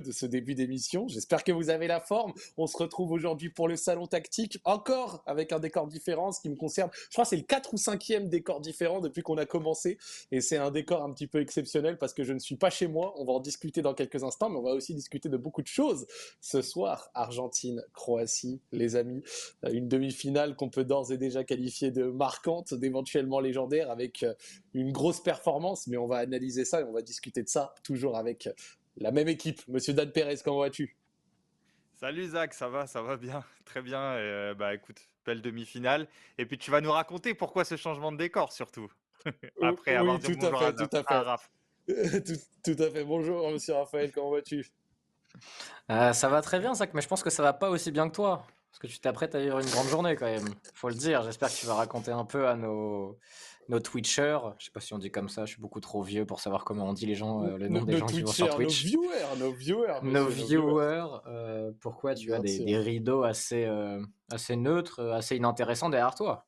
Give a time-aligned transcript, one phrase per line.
[0.00, 1.08] de ce début d'émission.
[1.08, 2.32] J'espère que vous avez la forme.
[2.56, 6.48] On se retrouve aujourd'hui pour le salon tactique, encore avec un décor différent, ce qui
[6.48, 6.90] me concerne.
[6.92, 9.98] Je crois que c'est le 4 ou 5e décor différent depuis qu'on a commencé.
[10.32, 12.86] Et c'est un décor un petit peu exceptionnel parce que je ne suis pas chez
[12.86, 13.14] moi.
[13.18, 15.66] On va en discuter dans quelques instants, mais on va aussi discuter de beaucoup de
[15.66, 16.06] choses.
[16.40, 19.22] Ce soir, Argentine, Croatie, les amis.
[19.64, 24.34] Euh, une demi-finale qu'on peut d'ores et déjà qualifier de marquante, d'éventuellement légendaire, avec euh,
[24.74, 25.86] une grosse performance.
[25.86, 28.48] Mais on va analyser ça et on va discuter de ça, toujours avec
[29.00, 29.66] la même équipe.
[29.68, 30.96] Monsieur Dan Perez, comment vas-tu?
[31.96, 34.00] Salut Zach, ça va, ça va bien, très bien.
[34.00, 36.06] Euh, bah écoute, belle demi-finale.
[36.38, 38.90] Et puis tu vas nous raconter pourquoi ce changement de décor surtout.
[39.62, 41.38] Après avoir dit tout bonjour à, tout à,
[41.86, 42.22] fait.
[42.64, 43.04] tout, à fait.
[43.04, 44.66] Bonjour Monsieur Raphaël, comment vas-tu?
[45.90, 48.08] Euh, Ça va très bien Zach, mais je pense que ça va pas aussi bien
[48.08, 48.46] que toi.
[48.70, 50.48] Parce que tu t'apprêtes à vivre une grande journée quand même.
[50.74, 51.22] Faut le dire.
[51.24, 53.18] J'espère que tu vas raconter un peu à nos,
[53.70, 54.38] nos Twitchers.
[54.58, 55.46] Je sais pas si on dit comme ça.
[55.46, 57.84] Je suis beaucoup trop vieux pour savoir comment on dit les gens, euh, le nom
[57.84, 58.84] des gens qui vont sur Twitch.
[58.84, 60.00] Nos viewers, nos viewers.
[60.02, 61.06] Nos viewers.
[61.26, 66.44] Euh, pourquoi tu as des, des, rideaux assez, euh, assez neutres, assez inintéressants derrière toi?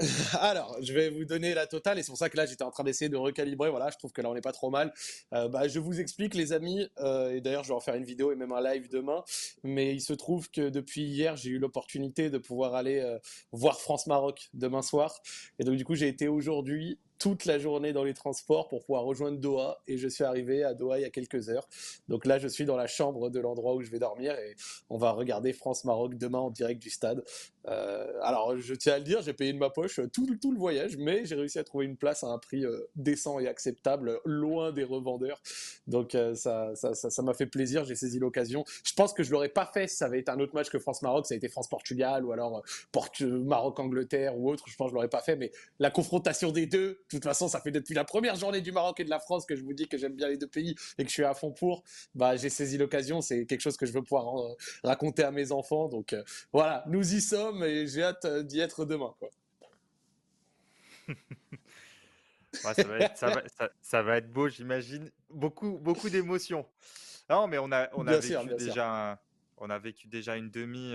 [0.40, 2.70] Alors, je vais vous donner la totale et c'est pour ça que là j'étais en
[2.70, 3.70] train d'essayer de recalibrer.
[3.70, 4.92] Voilà, je trouve que là on n'est pas trop mal.
[5.32, 8.04] Euh, bah, je vous explique, les amis, euh, et d'ailleurs je vais en faire une
[8.04, 9.24] vidéo et même un live demain.
[9.62, 13.18] Mais il se trouve que depuis hier, j'ai eu l'opportunité de pouvoir aller euh,
[13.52, 15.20] voir France-Maroc demain soir.
[15.58, 19.04] Et donc, du coup, j'ai été aujourd'hui toute la journée dans les transports pour pouvoir
[19.04, 21.68] rejoindre Doha et je suis arrivé à Doha il y a quelques heures.
[22.08, 24.56] Donc là, je suis dans la chambre de l'endroit où je vais dormir et
[24.90, 27.22] on va regarder France-Maroc demain en direct du stade.
[27.68, 30.58] Euh, alors, je tiens à le dire, j'ai payé de ma poche tout, tout le
[30.58, 34.18] voyage, mais j'ai réussi à trouver une place à un prix euh, décent et acceptable,
[34.24, 35.40] loin des revendeurs.
[35.86, 38.64] Donc euh, ça, ça, ça, m'a fait plaisir, j'ai saisi l'occasion.
[38.82, 40.80] Je pense que je l'aurais pas fait si ça avait été un autre match que
[40.80, 42.64] France-Maroc, ça a été France-Portugal ou alors
[43.20, 44.64] Maroc-Angleterre ou autre.
[44.66, 47.48] Je pense que je l'aurais pas fait, mais la confrontation des deux, de toute façon,
[47.48, 49.72] ça fait depuis la première journée du Maroc et de la France que je vous
[49.72, 51.82] dis que j'aime bien les deux pays et que je suis à fond pour.
[52.14, 53.20] Bah, j'ai saisi l'occasion.
[53.20, 55.88] C'est quelque chose que je veux pouvoir euh, raconter à mes enfants.
[55.88, 59.14] Donc euh, voilà, nous y sommes et j'ai hâte euh, d'y être demain.
[59.18, 59.30] Quoi.
[62.52, 65.10] ça, va être, beau, j'imagine.
[65.30, 66.66] Beaucoup, beaucoup d'émotions.
[67.28, 69.18] Non, mais on a, on a vécu déjà,
[69.56, 70.94] on a vécu déjà une demi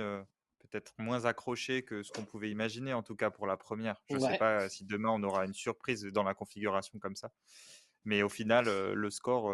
[0.67, 4.01] peut-être moins accroché que ce qu'on pouvait imaginer, en tout cas pour la première.
[4.09, 7.31] Je ne sais pas si demain on aura une surprise dans la configuration comme ça.
[8.05, 9.53] Mais au final, le score,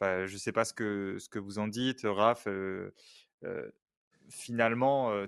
[0.00, 2.48] je ne sais pas ce que, ce que vous en dites, Raph.
[4.28, 5.26] finalement,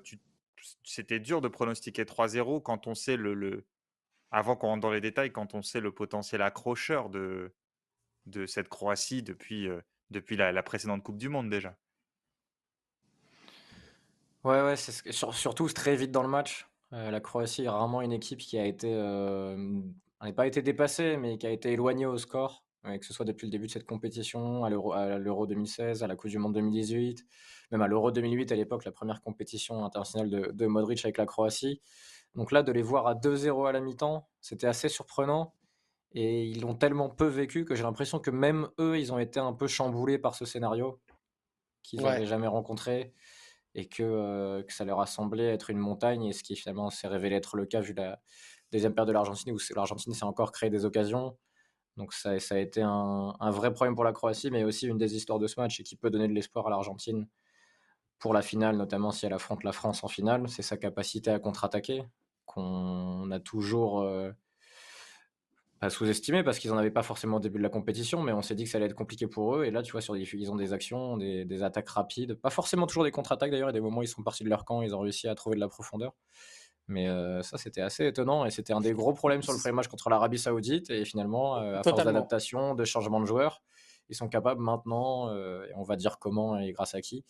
[0.85, 3.67] c'était dur de pronostiquer 3-0 quand on sait le,
[4.31, 7.55] Avant qu'on rentre dans les détails, quand on sait le potentiel accrocheur de,
[8.27, 9.69] de cette Croatie depuis,
[10.11, 11.77] depuis la précédente Coupe du Monde déjà.
[14.45, 16.69] Ouais, ouais, c'est surtout très vite dans le match.
[16.93, 19.57] Euh, la Croatie est rarement une équipe qui a été, euh,
[20.21, 23.47] n'a pas été dépassée, mais qui a été éloignée au score, que ce soit depuis
[23.47, 27.25] le début de cette compétition, à l'Euro 2016, à la Coupe du Monde 2018,
[27.71, 31.27] même à l'Euro 2008 à l'époque, la première compétition internationale de, de Modric avec la
[31.27, 31.81] Croatie.
[32.35, 35.55] Donc là, de les voir à 2-0 à la mi-temps, c'était assez surprenant.
[36.15, 39.41] Et ils l'ont tellement peu vécu que j'ai l'impression que même eux, ils ont été
[39.41, 41.01] un peu chamboulés par ce scénario
[41.83, 43.15] qu'ils n'avaient jamais rencontré
[43.75, 47.09] et que, que, ça leur a semblé être une montagne, et ce qui finalement s'est
[47.09, 48.21] révélé être le cas vu la
[48.71, 51.37] deuxième paire de l'Argentine, où l'Argentine s'est encore créé des occasions.
[51.97, 54.99] Donc ça, ça a été un, un, vrai problème pour la Croatie, mais aussi une
[54.99, 57.27] des histoires de ce match et qui peut donner de l'espoir à l'Argentine
[58.19, 61.39] pour la finale, notamment si elle affronte la France en finale, c'est sa capacité à
[61.39, 62.05] contre-attaquer,
[62.47, 64.07] qu'on a toujours
[65.91, 68.55] sous-estimé parce qu'ils n'en avaient pas forcément au début de la compétition, mais on s'est
[68.55, 69.65] dit que ça allait être compliqué pour eux.
[69.65, 72.87] Et là, tu vois, sur des, ils ont des actions, des, attaques rapides, pas forcément
[72.87, 74.65] toujours des contre-attaques d'ailleurs, il y a des moments où ils sont partis de leur
[74.65, 76.15] camp, ils ont réussi à trouver de la profondeur.
[76.89, 79.73] Mais euh, ça, c'était assez étonnant et c'était un des gros problèmes sur le premier
[79.73, 80.91] match contre l'Arabie Saoudite.
[80.91, 83.63] Et finalement, euh, à force d'adaptation, de changement de joueurs,
[84.09, 87.25] ils sont capables maintenant, euh, et on va dire comment et grâce à qui,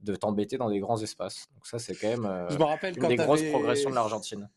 [0.00, 1.48] de t'embêter dans des grands espaces.
[1.54, 4.48] Donc ça, c'est quand même Je me rappelle une des grosses progressions de l'Argentine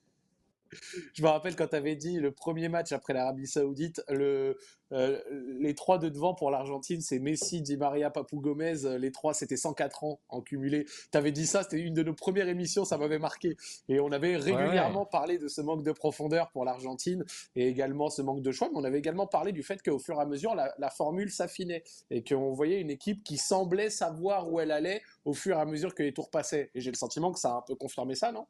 [1.13, 4.57] je me rappelle quand tu avais dit le premier match après l'Arabie Saoudite, le,
[4.93, 5.19] euh,
[5.59, 8.97] les trois de devant pour l'Argentine, c'est Messi, Di Maria, Papou Gomez.
[8.99, 10.85] Les trois, c'était 104 ans en cumulé.
[11.11, 13.55] Tu avais dit ça, c'était une de nos premières émissions, ça m'avait marqué.
[13.89, 17.25] Et on avait régulièrement parlé de ce manque de profondeur pour l'Argentine
[17.55, 18.69] et également ce manque de choix.
[18.71, 21.31] Mais on avait également parlé du fait qu'au fur et à mesure, la, la formule
[21.31, 25.61] s'affinait et qu'on voyait une équipe qui semblait savoir où elle allait au fur et
[25.61, 26.71] à mesure que les tours passaient.
[26.75, 28.45] Et j'ai le sentiment que ça a un peu confirmé ça, non?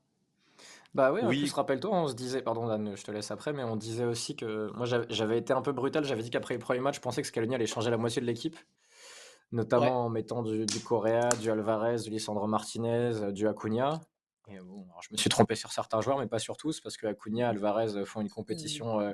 [0.94, 3.64] Bah oui, en plus, rappelle-toi, on se disait, pardon Dan, je te laisse après, mais
[3.64, 6.82] on disait aussi que moi j'avais été un peu brutal, j'avais dit qu'après le premier
[6.82, 8.58] match, je pensais que Scaloni allait changer la moitié de l'équipe,
[9.54, 14.02] notamment en mettant du, du Correa, du Alvarez, du Lisandro Martinez, euh, du Acuna.
[14.50, 17.08] Et bon, je me suis trompé sur certains joueurs, mais pas sur tous, parce que
[17.08, 19.04] Acuna, Alvarez font une compétition mmh.
[19.04, 19.14] euh,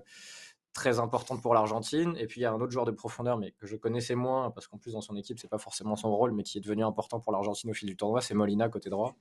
[0.74, 2.16] très importante pour l'Argentine.
[2.18, 4.50] Et puis il y a un autre joueur de profondeur, mais que je connaissais moins,
[4.50, 6.84] parce qu'en plus dans son équipe, c'est pas forcément son rôle, mais qui est devenu
[6.84, 9.16] important pour l'Argentine au fil du tournoi, c'est Molina côté droit.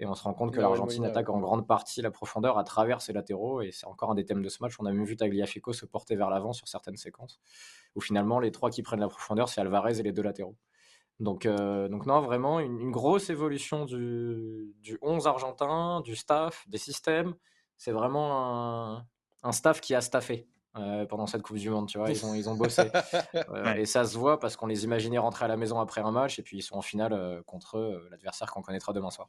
[0.00, 3.00] Et on se rend compte que l'Argentine attaque en grande partie la profondeur à travers
[3.00, 3.62] ses latéraux.
[3.62, 4.74] Et c'est encore un des thèmes de ce match.
[4.78, 7.40] On a même vu Tagliafico se porter vers l'avant sur certaines séquences.
[7.96, 10.56] Où finalement, les trois qui prennent la profondeur, c'est Alvarez et les deux latéraux.
[11.20, 16.78] Donc, euh, donc non, vraiment une, grosse évolution du, du, 11 argentin, du staff, des
[16.78, 17.34] systèmes.
[17.76, 19.02] C'est vraiment
[19.42, 20.46] un, staff qui a staffé.
[20.76, 22.82] Euh, pendant cette Coupe du Monde, tu vois, ils ont, ils ont bossé.
[23.50, 26.12] Euh, et ça se voit parce qu'on les imaginait rentrer à la maison après un
[26.12, 29.28] match et puis ils sont en finale contre l'adversaire qu'on connaîtra demain soir.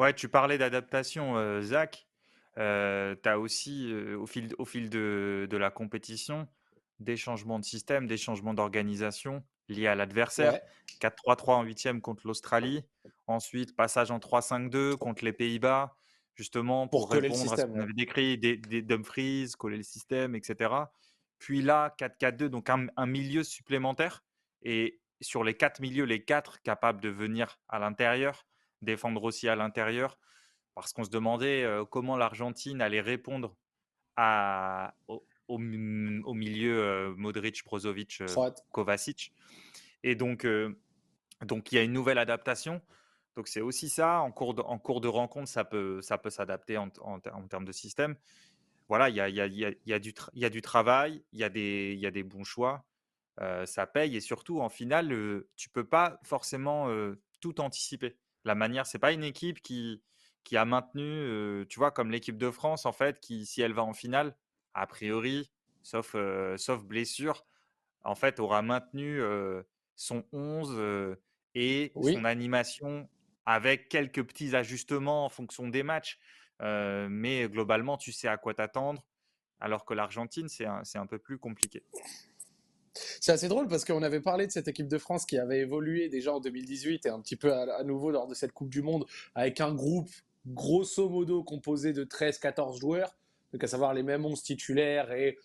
[0.00, 2.08] Ouais, tu parlais d'adaptation, Zach.
[2.56, 6.48] tu as aussi, au fil, au fil de, de, la compétition,
[7.00, 10.58] des changements de système, des changements d'organisation liés à l'adversaire.
[11.02, 12.82] 4-3-3 en huitième contre l'Australie.
[13.26, 15.94] Ensuite, passage en 3-5-2 contre les Pays-Bas,
[16.34, 20.72] justement pour, répondre à ce qu'on avait décrit, des, des Dumfries, coller le système, etc.
[21.38, 24.24] Puis là, 4-4-2, donc un, un, milieu supplémentaire.
[24.62, 28.46] Et sur les quatre milieux, les quatre capables de venir à l'intérieur,
[28.82, 30.18] défendre aussi à l'intérieur,
[30.74, 33.56] parce qu'on se demandait comment l'Argentine allait répondre
[34.16, 34.94] à,
[35.48, 38.22] au, milieu Modric, Brozovic,
[38.70, 39.32] Kovacic.
[40.02, 40.46] Et donc,
[41.42, 42.80] donc, il y a une nouvelle adaptation.
[43.36, 44.20] Donc, c'est aussi ça.
[44.20, 47.64] En cours de, en cours de rencontre, ça peut, ça peut s'adapter en, en, termes
[47.64, 48.16] de système.
[48.88, 51.44] Voilà, il y a, y, a, y, a du y a du travail, il y,
[51.44, 52.84] a des, y a des bons choix.
[53.64, 54.16] ça paye.
[54.16, 56.88] Et surtout, en finale, tu peux pas forcément
[57.40, 58.16] tout anticiper.
[58.44, 60.02] La manière, c'est pas une équipe qui,
[60.44, 63.82] qui a maintenu, tu vois, comme l'équipe de France, en fait, qui, si elle va
[63.82, 64.36] en finale,
[64.74, 65.50] a priori,
[65.82, 66.16] sauf,
[66.56, 67.46] sauf blessure,
[68.02, 69.20] en fait, aura maintenu
[69.96, 71.16] son 11
[71.54, 73.08] et son animation
[73.46, 76.18] avec quelques petits ajustements en fonction des matchs.
[76.60, 79.06] mais globalement, tu sais à quoi t'attendre,
[79.60, 81.84] alors que l'Argentine, c'est un, un peu plus compliqué.
[82.94, 86.08] C'est assez drôle parce qu'on avait parlé de cette équipe de France qui avait évolué
[86.08, 89.06] déjà en 2018 et un petit peu à, nouveau lors de cette Coupe du Monde
[89.34, 90.10] avec un groupe
[90.46, 93.14] grosso modo composé de 13-14 joueurs,
[93.52, 95.38] donc à savoir les mêmes 11 titulaires et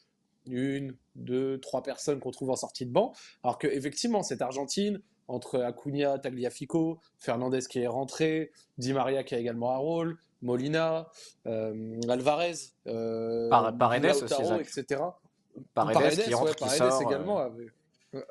[0.47, 3.13] une, deux, trois personnes qu'on trouve en sortie de banc.
[3.43, 9.35] Alors que effectivement, cette Argentine, entre Acuna, Tagliafico, Fernandez qui est rentré, Di Maria qui
[9.35, 11.09] a également un rôle, Molina,
[11.47, 12.53] euh, Alvarez,
[12.87, 15.01] euh, Paredes aussi, etc.
[15.73, 17.41] Paredes, qui rentre, qui sort, également.
[17.41, 17.49] Euh,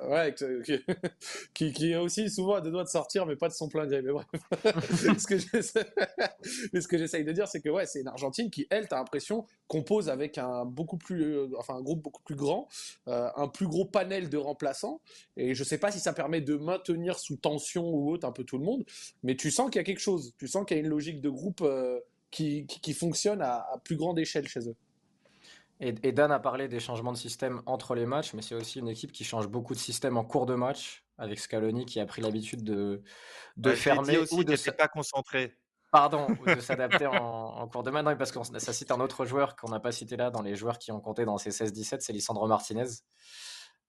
[0.08, 0.34] Ouais,
[1.54, 3.86] qui, qui, est aussi souvent à deux doigts de sortir, mais pas de son plein
[3.86, 4.02] gré.
[4.02, 4.26] Mais bref,
[5.18, 5.26] ce
[6.88, 10.08] que j'essaye de dire, c'est que ouais, c'est une Argentine qui, elle, t'as l'impression, compose
[10.08, 12.68] avec un beaucoup plus, euh, enfin un groupe beaucoup plus grand,
[13.08, 15.00] euh, un plus gros panel de remplaçants.
[15.36, 18.44] Et je sais pas si ça permet de maintenir sous tension ou autre un peu
[18.44, 18.84] tout le monde,
[19.22, 20.34] mais tu sens qu'il y a quelque chose.
[20.38, 22.00] Tu sens qu'il y a une logique de groupe euh,
[22.30, 24.76] qui, qui, fonctionne à, à plus grande échelle chez eux.
[25.84, 28.88] Et, Dan a parlé des changements de système entre les matchs, mais c'est aussi une
[28.88, 32.22] équipe qui change beaucoup de système en cours de match, avec Scaloni qui a pris
[32.22, 33.02] l'habitude de,
[33.58, 35.54] de fermer aussi ou de ne pas concentré.
[35.92, 38.16] Pardon, ou de s'adapter en, cours de match.
[38.16, 40.78] parce que ça cite un autre joueur qu'on n'a pas cité là dans les joueurs
[40.78, 42.88] qui ont compté dans ces 16-17, c'est Lisandro Martinez.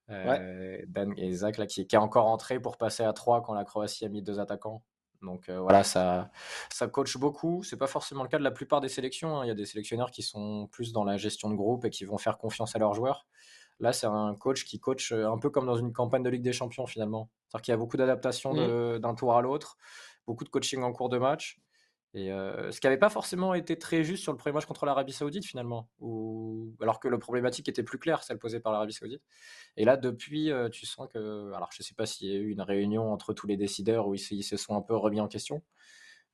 [0.10, 3.54] Euh, Dan et Zach là, qui, qui est encore entré pour passer à 3 quand
[3.54, 4.84] la Croatie a mis deux attaquants.
[5.22, 6.32] Donc euh, voilà, ça,
[6.70, 7.64] ça coach beaucoup.
[7.64, 9.40] C'est pas forcément le cas de la plupart des sélections.
[9.40, 9.46] Hein.
[9.46, 12.06] Il y a des sélectionneurs qui sont plus dans la gestion de groupe et qui
[12.06, 13.28] vont faire confiance à leurs joueurs.
[13.80, 16.44] Là, c'est un coach qui coach euh, un peu comme dans une campagne de Ligue
[16.44, 17.30] des Champions finalement.
[17.48, 19.00] C'est-à-dire qu'il y a beaucoup d'adaptation mmh.
[19.00, 19.78] d'un tour à l'autre,
[20.26, 21.60] beaucoup de coaching en cours de match.
[22.16, 24.86] Et euh, ce qui n'avait pas forcément été très juste sur le premier match contre
[24.86, 25.90] l'Arabie Saoudite finalement,
[26.80, 29.22] alors que la problématique était plus claire, celle posée par l'Arabie Saoudite.
[29.76, 32.40] Et là, depuis, euh, tu sens que, alors je ne sais pas s'il y a
[32.40, 35.28] eu une réunion entre tous les décideurs où ils, se sont un peu remis en
[35.28, 35.62] question,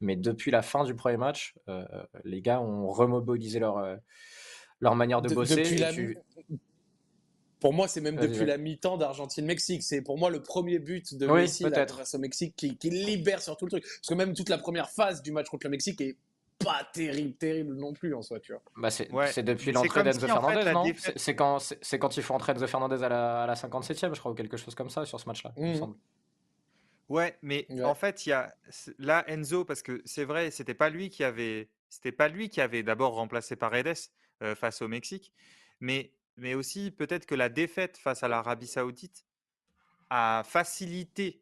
[0.02, 1.84] mais depuis la fin du premier match, euh,
[2.26, 3.84] les gars ont remobilisé leur,
[4.82, 6.16] leur manière de, bosser.
[7.62, 9.84] Pour moi, c'est même depuis la mi-temps d'Argentine-Mexique.
[9.84, 13.66] C'est pour moi le premier but de Messi face au Mexique qui, libère sur tout
[13.66, 13.84] le truc.
[13.84, 16.18] Parce que même toute la première phase du match contre le Mexique est
[16.64, 18.64] pas terrible, terrible non plus en soi, tu vois.
[18.76, 21.60] Bah c'est depuis l'entrée d'Enzo Fernandez, non C'est quand,
[22.00, 24.58] quand il faut entrer Enzo Fernandez à la, à la 57e, je crois, ou quelque
[24.58, 25.76] chose comme ça sur ce match-là, il me mmh.
[25.76, 25.96] semble.
[27.10, 28.56] Ouais, mais en fait, il y a
[28.98, 32.60] là Enzo parce que c'est vrai, c'était pas lui qui avait, c'était pas lui qui
[32.60, 33.98] avait d'abord remplacé Paredes
[34.42, 35.32] euh, face au Mexique,
[35.80, 39.26] mais mais aussi peut-être que la défaite face à l'Arabie Saoudite
[40.10, 41.42] a facilité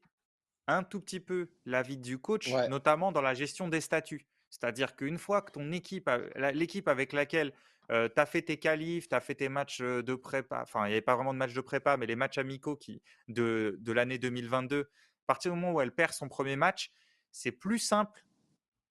[0.68, 4.28] un tout petit peu la vie du coach, notamment dans la gestion des statuts.
[4.50, 6.10] C'est-à-dire qu'une fois que ton équipe,
[6.54, 7.54] l'équipe avec laquelle
[7.90, 10.94] tu as fait tes qualifs, tu as fait tes matchs de prépa, enfin, il n'y
[10.94, 14.20] avait pas vraiment de matchs de prépa, mais les matchs amicaux qui, de, de l'année
[14.20, 14.86] 2022, à
[15.26, 16.92] partir du moment où elle perd son premier match,
[17.32, 18.24] c'est plus simple.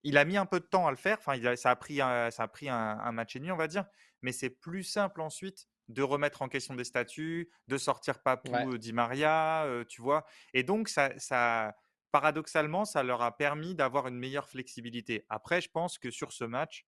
[0.02, 2.30] Il a mis un peu de temps à le faire, enfin, ça a pris, un,
[2.30, 3.84] ça a pris un, un match et demi, on va dire,
[4.22, 8.92] mais c'est plus simple ensuite de remettre en question des statuts, de sortir Papou Di
[8.92, 10.26] Maria, tu vois?
[10.54, 11.76] Et donc, ça, ça,
[12.12, 15.24] paradoxalement, ça leur a permis d'avoir une meilleure flexibilité.
[15.28, 16.86] Après, je pense que sur ce match,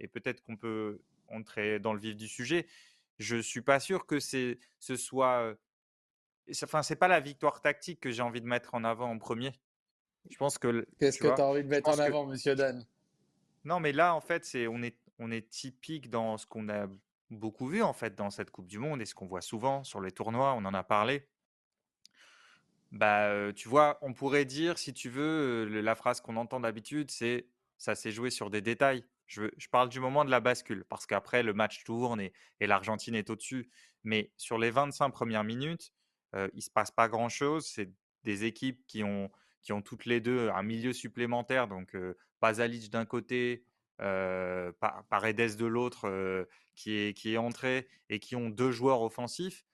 [0.00, 2.66] et peut-être qu'on peut entrer dans le vif du sujet,
[3.18, 5.54] je suis pas sûr que c'est, ce soit.
[6.62, 9.52] Enfin, c'est pas la victoire tactique que j'ai envie de mettre en avant en premier.
[10.28, 10.86] Je pense que.
[10.98, 12.84] Qu'est-ce que tu as envie de mettre en avant, monsieur Dan?
[13.64, 16.86] Non, mais là, en fait, c'est on est, on est typique dans ce qu'on a
[17.38, 20.00] beaucoup vu en fait dans cette Coupe du Monde et ce qu'on voit souvent sur
[20.00, 20.54] les tournois.
[20.54, 21.28] On en a parlé.
[22.92, 27.48] Bah, tu vois, on pourrait dire, si tu veux, la phrase qu'on entend d'habitude, c'est
[27.76, 29.04] ça s'est joué sur des détails.
[29.26, 33.14] Je, je, parle du moment de la bascule, parce qu'après, le match tourne et, l'Argentine
[33.14, 33.68] est au-dessus.
[34.04, 35.92] Mais sur les 25 premières minutes,
[36.34, 37.66] il ne se passe pas grand-chose.
[37.66, 37.90] C'est
[38.24, 39.30] des équipes qui ont,
[39.62, 41.68] qui ont toutes les deux un milieu supplémentaire.
[41.68, 43.64] Donc, euh, Pasalic d'un côté,
[43.98, 49.64] Paredes de l'autre, qui, est, qui est entré, et qui ont deux joueurs offensifs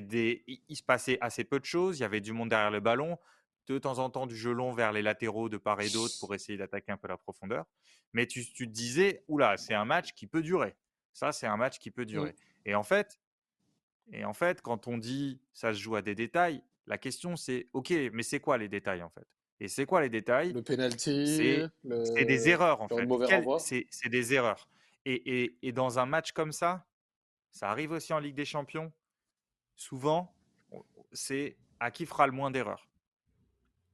[0.00, 1.98] des, il se passait assez peu de choses.
[1.98, 3.18] Il y avait du monde derrière le ballon,
[3.66, 6.34] de temps en temps du jeu long vers les latéraux de part et d'autre pour
[6.34, 7.66] essayer d'attaquer un peu la profondeur.
[8.12, 10.74] Mais tu, te disais, oula, c'est un match qui peut durer.
[11.12, 12.34] Ça, c'est un match qui peut durer.
[12.64, 13.18] Et en fait,
[14.12, 17.68] et en fait, quand on dit ça se joue à des détails, la question c'est,
[17.72, 19.26] ok, mais c'est quoi les détails en fait?
[19.62, 20.52] Et c'est quoi les détails?
[20.52, 23.86] Le penalty, c'est des erreurs en fait.
[23.90, 24.68] C'est des erreurs.
[25.04, 26.84] Et, et, et dans un match comme ça,
[27.52, 28.92] ça arrive aussi en Ligue des Champions
[29.76, 30.34] souvent,
[31.12, 32.88] c'est à qui fera le moins d'erreurs.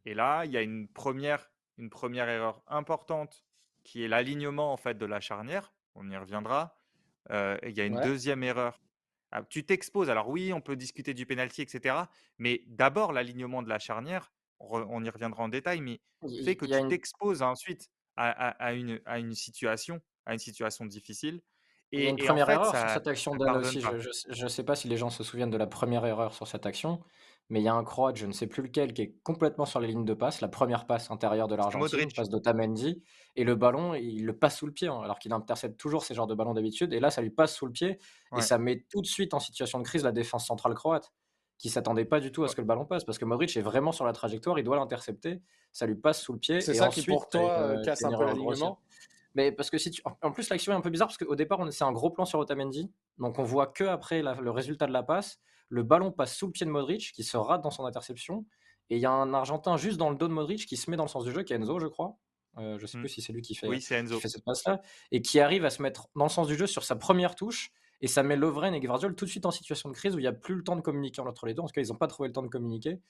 [0.07, 3.45] Et là, il y a une première, une première erreur importante
[3.85, 5.75] qui est l'alignement en fait de la charnière.
[5.95, 6.79] On y reviendra.
[7.31, 8.81] Euh, il y a une deuxième erreur.
[9.33, 10.09] Ah, tu t'exposes.
[10.09, 11.95] Alors oui, on peut discuter du penalty, etc.
[12.39, 14.33] Mais d'abord l'alignement de la charnière.
[14.61, 16.01] On, y reviendra en détail, mais
[16.45, 21.41] fait que tu t'exposes ensuite à, une, à une situation, à une situation difficile.
[21.91, 23.81] Il y a une première erreur sur cette action d'Anne aussi.
[23.81, 26.67] Je ne sais pas si les gens se souviennent de la première erreur sur cette
[26.67, 27.01] action,
[27.51, 29.81] mais il y a un Croate, je ne sais plus lequel, qui est complètement sur
[29.81, 33.03] les lignes de passe, la première passe intérieure de l'Argentine, passe d'Otamendi,
[33.37, 36.15] et le ballon, il le passe sous le pied, hein, alors qu'il intercepte toujours ces
[36.15, 37.99] genres de ballons d'habitude, et là, ça lui passe sous le pied,
[38.37, 41.11] et ça met tout de suite en situation de crise la défense centrale croate,
[41.59, 43.63] qui s'attendait pas du tout à ce que le ballon passe, parce que Modric est
[43.63, 46.61] vraiment sur la trajectoire, il doit l'intercepter, ça lui passe sous le pied.
[46.61, 48.81] C'est ça qui, pour toi, euh, casse un peu l'alignement?
[49.35, 50.03] Mais parce que si tu...
[50.23, 52.39] En plus, l'action est un peu bizarre parce qu'au départ, c'est un gros plan sur
[52.39, 52.91] Otamendi.
[53.19, 55.39] Donc on voit que après le résultat de la passe,
[55.69, 58.47] le ballon passe sous le pied de Modric qui se rate dans son interception.
[58.91, 60.97] Et il y a un Argentin juste dans le dos de Modric qui se met
[60.97, 62.17] dans le sens du jeu, qui est Enzo, je crois.
[62.57, 63.03] Euh, je sais mmh.
[63.03, 64.19] plus si c'est lui qui fait, oui, Enzo.
[64.19, 64.81] cette passe-là.
[65.13, 67.71] Et qui arrive à se mettre dans le sens du jeu sur sa première touche.
[68.01, 70.23] Et ça met Lovren et Gvardiol tout de suite en situation de crise où il
[70.23, 71.63] n'y a plus le temps de communiquer entre les deux.
[71.63, 73.01] En tout cas, ils n'ont pas trouvé le temps de communiquer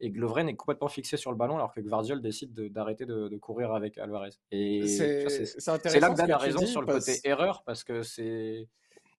[0.00, 3.72] et Lovren est complètement fixé sur le ballon alors que Gvardiol décide d'arrêter de, courir
[3.72, 4.30] avec Alvarez.
[4.50, 8.68] Et c'est là que Dan a raison sur le côté erreur parce que c'est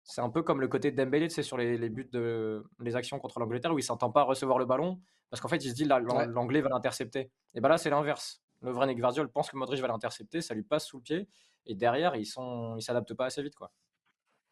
[0.03, 3.19] c'est un peu comme le côté Dembélé, c'est sur les, les, buts de les actions
[3.19, 5.86] contre l'Angleterre où il s'entend pas recevoir le ballon parce qu'en fait il se dit
[5.86, 7.29] l'anglais va l'intercepter.
[7.53, 8.41] Et ben là c'est l'inverse.
[8.62, 11.27] Lovren et Gvardiol pensent que Modric va l'intercepter, ça lui passe sous le pied
[11.65, 13.71] et derrière ils sont ils s'adaptent pas assez vite quoi.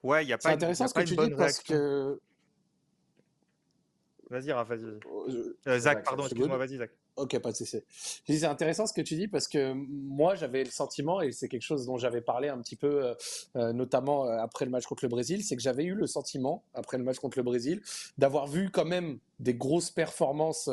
[0.08, 0.50] Ouais, il y a pas.
[0.50, 2.20] C'est intéressant ce que tu dis parce que
[4.30, 4.84] Vas-y, Raph, vas-y.
[5.10, 5.26] Oh,
[5.68, 6.92] euh, Zach, pardon, excuse-moi, vas-y, Zach.
[7.16, 7.82] Ok, pas de souci.
[7.90, 11.64] C'est intéressant ce que tu dis parce que moi, j'avais le sentiment, et c'est quelque
[11.64, 13.14] chose dont j'avais parlé un petit peu, euh,
[13.56, 16.98] euh, notamment après le match contre le Brésil, c'est que j'avais eu le sentiment, après
[16.98, 17.82] le match contre le Brésil,
[18.18, 20.70] d'avoir vu quand même des grosses performances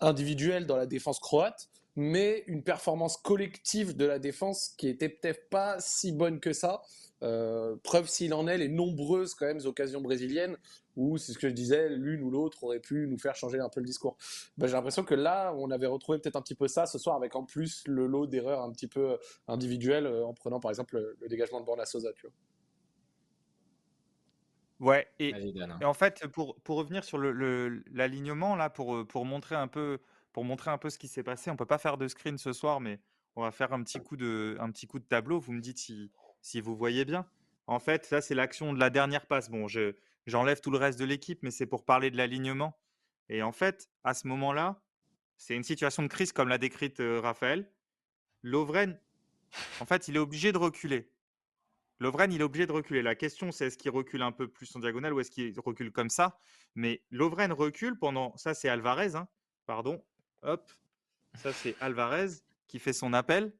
[0.00, 5.48] individuelles dans la défense croate, mais une performance collective de la défense qui était peut-être
[5.48, 6.82] pas si bonne que ça.
[7.82, 10.56] Preuve s'il en est, les nombreuses quand même occasions brésiliennes
[10.96, 13.68] ou c'est ce que je disais, l'une ou l'autre aurait pu nous faire changer un
[13.68, 14.16] peu le discours.
[14.56, 17.16] Ben, j'ai l'impression que là, on avait retrouvé peut-être un petit peu ça ce soir,
[17.16, 19.16] avec en plus le lot d'erreurs un petit peu euh,
[19.48, 22.12] individuelles, euh, en prenant par exemple le, dégagement de Borna Sosa.
[22.12, 22.34] Tu vois.
[24.80, 25.32] Ouais, et,
[25.84, 29.98] en fait, pour, pour revenir sur l'alignement, là, pour, euh, pour, montrer un peu,
[30.32, 32.52] pour montrer un peu ce qui s'est passé, on peut pas faire de screen ce
[32.52, 33.00] soir, mais
[33.36, 35.40] on va faire un petit coup de, un petit coup de tableau.
[35.40, 36.10] Vous me dites si,
[36.44, 37.26] si vous voyez bien.
[37.66, 39.50] En fait, ça, c'est l'action de la dernière passe.
[39.50, 39.94] Bon, je,
[40.26, 42.78] J'enlève tout le reste de l'équipe, mais c'est pour parler de l'alignement.
[43.28, 44.82] Et en fait, à ce moment-là,
[45.36, 47.70] c'est une situation de crise comme l'a décrite Raphaël.
[48.42, 48.98] Lovren,
[49.80, 51.10] en fait, il est obligé de reculer.
[52.00, 53.02] Lovren, il est obligé de reculer.
[53.02, 55.92] La question, c'est est-ce qu'il recule un peu plus en diagonale ou est-ce qu'il recule
[55.92, 56.38] comme ça?
[56.74, 58.36] Mais Lovren recule pendant.
[58.36, 59.28] Ça, c'est Alvarez, hein,
[59.66, 60.02] pardon.
[60.42, 60.70] Hop.
[61.34, 62.28] Ça, c'est Alvarez
[62.66, 63.52] qui fait son appel.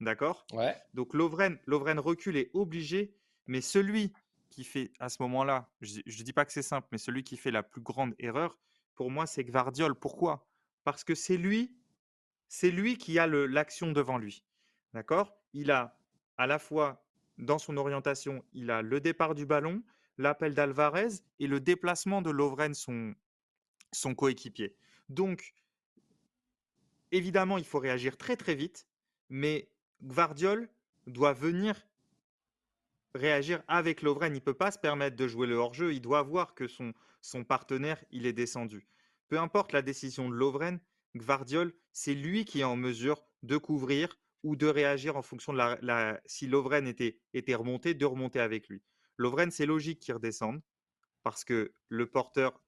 [0.00, 0.46] D'accord?
[0.52, 0.76] Ouais.
[0.94, 3.14] Donc Lovren, Lovren recule est obligé,
[3.46, 4.12] mais celui
[4.50, 7.36] qui fait à ce moment-là, je ne dis pas que c'est simple, mais celui qui
[7.36, 8.58] fait la plus grande erreur,
[8.94, 9.94] pour moi, c'est Gvardiol.
[9.94, 10.48] Pourquoi?
[10.84, 11.76] Parce que c'est lui,
[12.48, 14.44] c'est lui qui a l'action devant lui.
[14.94, 15.36] D'accord?
[15.52, 15.98] Il a
[16.36, 17.04] à la fois
[17.36, 19.82] dans son orientation, il a le départ du ballon,
[20.16, 23.14] l'appel d'Alvarez et le déplacement de Lovren, son,
[23.92, 24.74] son coéquipier.
[25.08, 25.54] Donc,
[27.12, 28.88] évidemment, il faut réagir très très vite,
[29.28, 29.70] mais
[30.02, 30.68] Gvardiol
[31.06, 31.74] doit venir
[33.14, 34.34] réagir avec Lovren.
[34.34, 35.92] Il peut pas se permettre de jouer le hors-jeu.
[35.92, 36.94] Il doit voir que son,
[37.44, 38.86] partenaire, il est descendu.
[39.28, 40.80] Peu importe la décision de Lovren,
[41.16, 45.58] Gvardiol, c'est lui qui est en mesure de couvrir ou de réagir en fonction de
[45.58, 47.20] la, si Lovren était,
[47.54, 48.82] remonté, de remonter avec lui.
[49.16, 50.62] Lovren, c'est logique qu'il redescende
[51.24, 52.62] parce que le porteur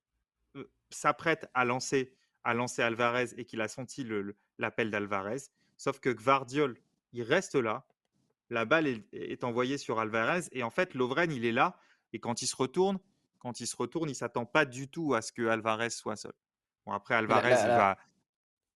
[0.91, 4.07] s'apprête à lancer, à lancer Alvarez et qu'il a senti
[4.59, 5.43] l'appel d'Alvarez.
[5.77, 6.77] Sauf que Gvardiol,
[7.13, 7.85] il reste là.
[8.49, 11.77] La balle est, envoyée sur Alvarez et en fait, Lovren, il est là
[12.13, 12.99] et quand il se retourne,
[13.39, 16.33] quand il se retourne, il s'attend pas du tout à ce que Alvarez soit seul.
[16.85, 17.97] Bon, après, Alvarez, il va.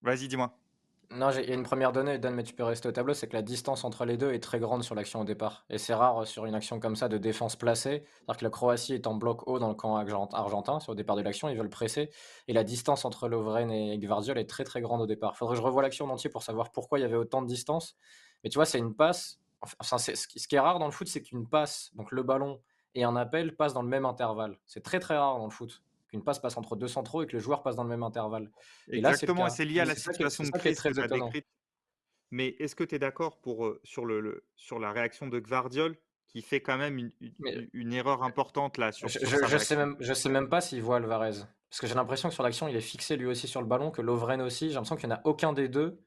[0.02, 0.56] Vas-y, dis-moi.
[1.10, 3.28] Non, il y a une première donnée, Dan, mais tu peux rester au tableau, c'est
[3.28, 5.64] que la distance entre les deux est très grande sur l'action au départ.
[5.70, 8.04] Et c'est rare sur une action comme ça de défense placée.
[8.04, 11.14] C'est-à-dire que la Croatie est en bloc haut dans le camp argentin, sur le départ
[11.14, 12.10] de l'action, ils veulent presser.
[12.48, 15.36] Et la distance entre Lovren et Gvardiol est très très grande au départ.
[15.36, 17.46] Faudrait que je revoie l'action en entier pour savoir pourquoi il y avait autant de
[17.46, 17.96] distance.
[18.44, 19.40] Mais tu vois, c'est une passe.
[19.80, 22.60] Enfin, ce qui est rare dans le foot, c'est qu'une passe, donc le ballon
[22.94, 24.58] et un appel passent dans le même intervalle.
[24.66, 27.32] C'est très très rare dans le foot qu'une passe passe entre deux centraux et que
[27.32, 28.50] le joueur passe dans le même intervalle.
[28.88, 31.46] Exactement, c'est lié à la situation de crise que as décrite.
[32.30, 35.96] Mais est-ce que tu es d'accord pour, sur, le, sur la réaction de Gvardiol
[36.26, 37.12] qui fait quand même une,
[37.72, 40.96] une, erreur importante là sur, Je, je, sais même, je sais même pas s'il voit
[40.96, 41.44] Alvarez.
[41.70, 43.90] Parce que j'ai l'impression que sur l'action, il est fixé lui aussi sur le ballon,
[43.90, 44.68] que Lovren aussi.
[44.68, 46.00] J'ai l'impression qu'il n'y en a aucun des deux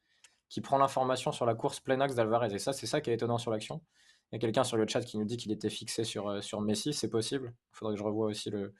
[0.49, 2.53] qui prend l'information sur la course plein axe d'Alvarez.
[2.53, 3.81] Et ça, c'est ça qui est étonnant sur l'action.
[4.31, 6.61] Il y a quelqu'un sur le chat qui nous dit qu'il était fixé sur, sur
[6.61, 7.53] Messi, c'est possible.
[7.71, 8.73] Il faudrait que je revoie aussi le,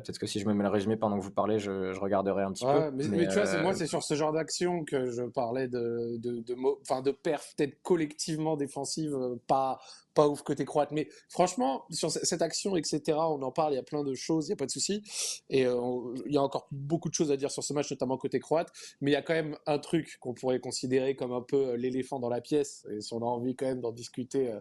[0.00, 2.52] peut-être que si je me mets le résumé pendant que vous parlez, je, regarderai un
[2.52, 2.90] petit peu.
[2.92, 6.40] Mais, tu vois, moi, euh, c'est sur ce genre d'action que je parlais de, de,
[6.40, 9.80] de, de perf peut-être collectivement défensive, euh, pas,
[10.14, 10.92] pas ouf côté croate.
[10.92, 14.46] Mais franchement, sur cette action, etc., on en parle, il y a plein de choses,
[14.46, 15.02] il n'y a pas de souci.
[15.50, 18.16] Et euh, il y a encore beaucoup de choses à dire sur ce match, notamment
[18.18, 18.72] côté croate.
[19.00, 22.18] Mais il y a quand même un truc qu'on pourrait considérer comme un peu l'éléphant
[22.18, 22.86] dans la pièce.
[22.90, 24.52] Et si on a envie quand même d'en discuter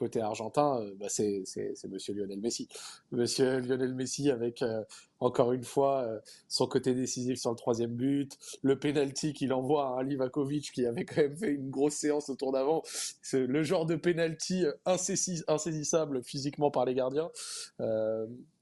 [0.00, 1.44] côté argentin, euh, bah c'est
[1.88, 2.68] Monsieur Lionel Messi.
[3.12, 4.82] Monsieur Lionel Messi avec euh,
[5.20, 9.98] encore une fois euh, son côté décisif sur le troisième but, le penalty qu'il envoie
[9.98, 12.82] à Livakovic qui avait quand même fait une grosse séance au tour d'avant.
[13.20, 17.30] C'est le genre de penalty insaisissable physiquement par les gardiens.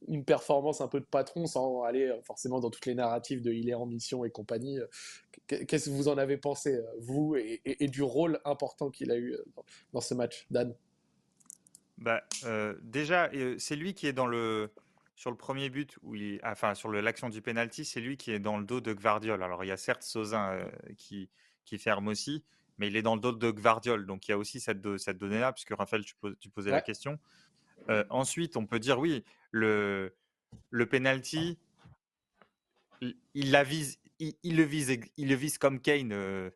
[0.09, 3.69] une performance un peu de patron sans aller forcément dans toutes les narratives de il
[3.69, 4.79] est en mission et compagnie.
[5.47, 9.37] Qu'est-ce que vous en avez pensé, vous, et, et du rôle important qu'il a eu
[9.93, 10.75] dans ce match, Dan?
[11.99, 14.71] Bah, euh, déjà, c'est lui qui est dans le
[15.17, 18.39] sur le premier but où il, enfin sur l'action du penalty, c'est lui qui est
[18.39, 19.43] dans le dos de Gvardiol.
[19.43, 21.29] Alors il y a certes Sozin euh, qui
[21.65, 22.45] qui ferme aussi,
[22.79, 24.07] mais il est dans le dos de Gvardiol.
[24.07, 27.19] Donc il y a aussi cette, cette donnée-là, puisque Raphaël, tu, tu posais la question.
[27.89, 30.15] Euh, ensuite, on peut dire oui, le
[30.71, 31.59] le penalty,
[33.03, 36.13] il, la vise, il, le vise, il le vise comme Kane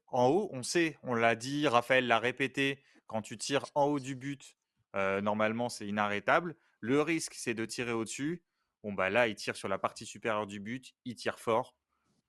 [0.07, 0.49] en haut.
[0.53, 2.79] On sait, on l'a dit, Raphaël l'a répété.
[3.07, 4.57] Quand tu tires en haut du but,
[4.95, 6.57] normalement, c'est inarrêtable.
[6.81, 8.43] Le risque, c'est de tirer au-dessus.
[8.83, 11.77] Bon, bah là, il tire sur la partie supérieure du but, il tire fort.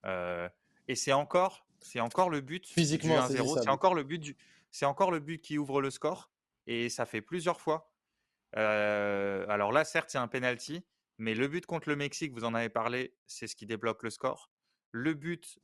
[0.05, 3.63] et c'est encore, c'est encore le but Physiquement, du 1-0.
[3.63, 4.37] C'est encore le but du,
[4.71, 6.29] c'est encore le but qui ouvre le score.
[6.67, 7.91] Et ça fait plusieurs fois.
[8.53, 10.85] alors là, certes, c'est un penalty,
[11.17, 14.09] mais le but contre le Mexique, vous en avez parlé, c'est ce qui débloque le
[14.09, 14.51] score.
[14.91, 15.59] Le but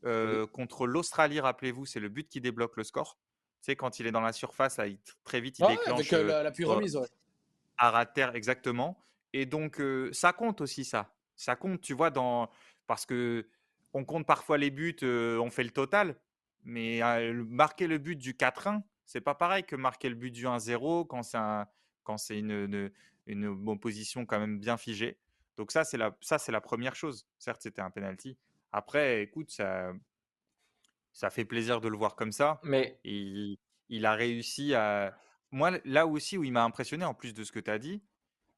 [0.51, 3.19] contre l'Australie, rappelez-vous, c'est le but qui débloque le score.
[3.61, 4.85] Tu sais, quand il est dans la surface, là,
[5.23, 6.11] très vite, il déclenche.
[6.13, 7.07] Avec la, la remise, ouais.
[7.77, 8.97] À terre, exactement.
[9.33, 11.13] Et donc, ça compte aussi, ça.
[11.35, 12.49] Ça compte, tu vois, dans...
[12.87, 13.47] parce que
[13.93, 16.15] on compte parfois les buts, on fait le total.
[16.63, 16.99] Mais
[17.33, 21.23] marquer le but du 4-1, c'est pas pareil que marquer le but du 1-0 quand
[21.23, 21.67] c'est un...
[22.03, 22.91] quand c'est une, une,
[23.27, 25.17] une opposition quand même bien figée.
[25.55, 27.27] Donc ça, c'est la, ça, c'est la première chose.
[27.37, 28.37] Certes, c'était un penalty.
[28.71, 29.91] Après, écoute, ça,
[31.19, 32.61] ça fait plaisir de le voir comme ça.
[32.63, 33.57] Mais il,
[33.89, 35.13] il a réussi à.
[35.51, 38.01] Moi, là aussi où il m'a impressionné, en plus de ce que tu as dit,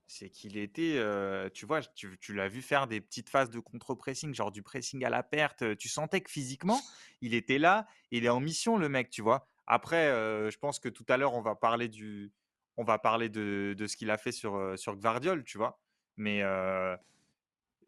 [0.05, 3.59] c'est qu'il était, euh, tu vois, tu, tu l'as vu faire des petites phases de
[3.59, 5.75] contre-pressing, genre du pressing à la perte.
[5.77, 6.79] Tu sentais que physiquement,
[7.21, 9.47] il était là, il est en mission, le mec, tu vois.
[9.65, 12.31] Après, euh, je pense que tout à l'heure, on va parler du,
[12.77, 15.79] on va parler de, de ce qu'il a fait sur, euh, sur Gvardiol, tu vois.
[16.15, 16.43] Mais,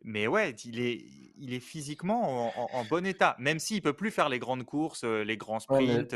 [0.03, 1.05] mais ouais, il est,
[1.37, 5.37] il est physiquement en, bon état, même s'il peut plus faire les grandes courses, les
[5.37, 6.15] grands sprints.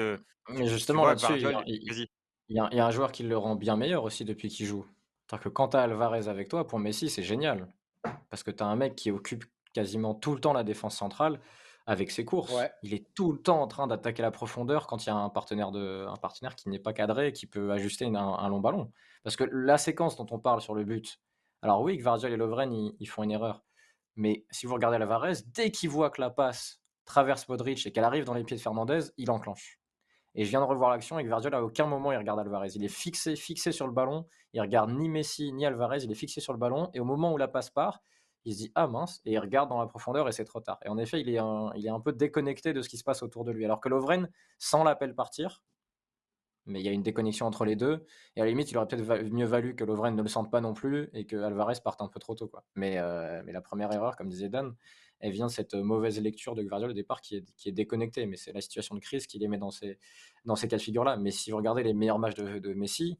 [0.49, 2.07] mais, justement, là-dessus, il,
[2.49, 4.85] y a un joueur qui le rend bien meilleur aussi depuis qu'il joue.
[5.29, 7.67] cest que quand tu as Alvarez avec toi, pour Messi, c'est génial.
[8.29, 11.39] Parce que tu as un mec qui occupe quasiment tout le temps la défense centrale.
[11.89, 12.53] avec ses courses.
[12.83, 15.29] Il est tout le temps en train d'attaquer la profondeur quand il y a un
[15.29, 18.91] partenaire, de, un partenaire qui n'est pas cadré, qui peut ajuster un, long ballon.
[19.23, 21.21] Parce que la séquence dont on parle sur le but,
[21.61, 23.63] alors oui, Gvardiol et Lovren, ils, font une erreur.
[24.17, 28.03] Mais si vous regardez Alvarez, dès qu'il voit que la passe traverse Modric et qu'elle
[28.03, 29.79] arrive dans les pieds de Fernandez, il enclenche.
[30.35, 32.69] Et je viens de revoir l'action et Gvardiol, à aucun moment, il regarde Alvarez.
[32.75, 34.27] Il est fixé, fixé sur le ballon.
[34.53, 36.03] Il regarde ni Messi ni Alvarez.
[36.03, 36.89] Il est fixé sur le ballon.
[36.93, 38.01] Et au moment où la passe part,
[38.45, 40.79] il se dit ah mince et il regarde dans la profondeur et c'est trop tard.
[40.85, 43.03] Et en effet, il est, un, il est un peu déconnecté de ce qui se
[43.03, 43.65] passe autour de lui.
[43.65, 45.61] Alors que Lovren sans l'appel partir,
[46.67, 48.05] mais il y a une déconnexion entre les deux.
[48.35, 50.61] Et à la limite, il aurait peut-être mieux valu que Lovren ne le sente pas
[50.61, 52.47] non plus et que Alvarez parte un peu trop tôt.
[52.47, 52.63] Quoi.
[52.75, 54.75] Mais, euh, mais la première erreur, comme disait Dan,
[55.19, 58.25] elle vient de cette mauvaise lecture de Guardiola au départ qui est, qui est déconnectée.
[58.25, 59.97] Mais c'est la situation de crise qui les met dans ces,
[60.45, 61.17] dans ces cas de figure-là.
[61.17, 63.17] Mais si vous regardez les meilleurs matchs de, de Messi,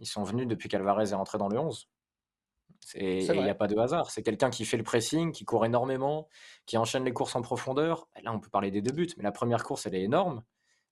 [0.00, 1.88] ils sont venus depuis qu'Alvarez est rentré dans le 11.
[2.94, 4.10] Et il n'y a pas de hasard.
[4.10, 6.28] C'est quelqu'un qui fait le pressing, qui court énormément,
[6.66, 8.08] qui enchaîne les courses en profondeur.
[8.22, 10.42] là, on peut parler des deux buts, mais la première course, elle est énorme.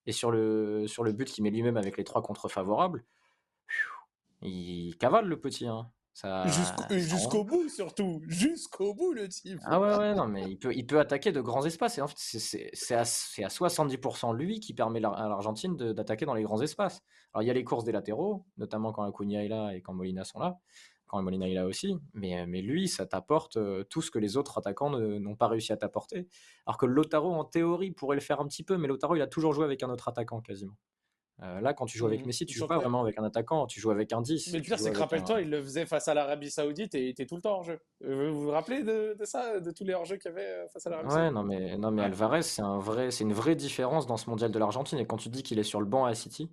[0.06, 3.04] Et sur le, sur le but qu'il met lui-même avec les trois contre favorables,
[4.42, 5.66] il cavale le petit.
[5.66, 5.90] Hein.
[6.90, 8.20] Jusqu'au bout, surtout.
[8.26, 9.58] Jusqu'au bout, le type.
[9.64, 11.96] Ah ouais, ouais, non, mais il peut, il peut attaquer de grands espaces.
[11.98, 16.42] Et en fait, c'est à, à 70% lui qui permet à l'Argentine d'attaquer dans les
[16.42, 17.00] grands espaces.
[17.32, 19.94] Alors, il y a les courses des latéraux, notamment quand Acuna est là et quand
[19.94, 20.58] Molina sont là
[21.12, 23.58] quand Molina il a aussi, mais, mais lui, ça t'apporte
[23.90, 26.26] tout ce que les autres attaquants n'ont pas réussi à t'apporter.
[26.66, 29.26] Alors que Lotaro, en théorie, pourrait le faire un petit peu, mais Lotaro, il a
[29.26, 30.78] toujours joué avec un autre attaquant quasiment.
[31.38, 33.80] là, quand tu joues avec mmh Messi, tu joues pas vraiment avec un attaquant, tu
[33.80, 34.52] joues avec un 10.
[34.52, 37.08] Mais le pire, c'est que rappelle-toi, il le faisait face à l'Arabie Saoudite et il
[37.10, 37.78] était tout le temps hors jeu.
[38.00, 41.10] Vous vous rappelez de, ça, de tous les hors-jeux qu'il y avait face à l'Arabie
[41.10, 41.26] Saoudite?
[41.26, 44.50] Ouais, non, mais, non, mais Alvarez, c'est un vrai, une vraie différence dans ce mondial
[44.50, 44.98] de l'Argentine.
[44.98, 46.50] Et quand tu dis qu'il est sur le banc à City,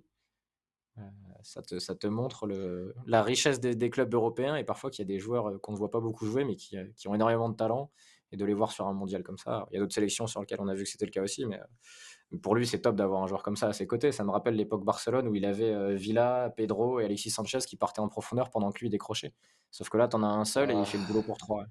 [1.42, 5.06] ça te, ça te montre le, la richesse des, clubs européens et parfois qu'il y
[5.06, 7.14] a des joueurs euh, qu'on ne voit pas beaucoup jouer mais qui, euh, qui, ont
[7.14, 7.90] énormément de talent
[8.32, 9.66] et de les voir sur un mondial comme ça.
[9.70, 11.44] Il y a d'autres sélections sur lesquelles on a vu que c'était le cas aussi,
[11.46, 14.12] mais euh, pour lui, c'est top d'avoir un joueur comme ça à ses côtés.
[14.12, 18.00] Ça me rappelle l'époque Barcelone où il avait Villa, Pedro et Alexis Sanchez qui partaient
[18.00, 19.34] en profondeur pendant que lui décrochait.
[19.72, 21.64] Sauf que là, tu en as un seul et il fait le boulot pour trois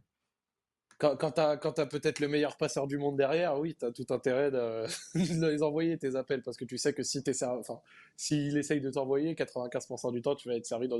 [0.99, 4.05] quand, quand tu as, peut-être le meilleur passeur du monde derrière, oui, tu as tout
[4.09, 4.85] intérêt de,
[5.15, 7.79] les envoyer tes appels parce que tu sais que si tu enfin,
[8.15, 10.99] s'il essaye de t'envoyer, 95% du temps, tu vas être servi dans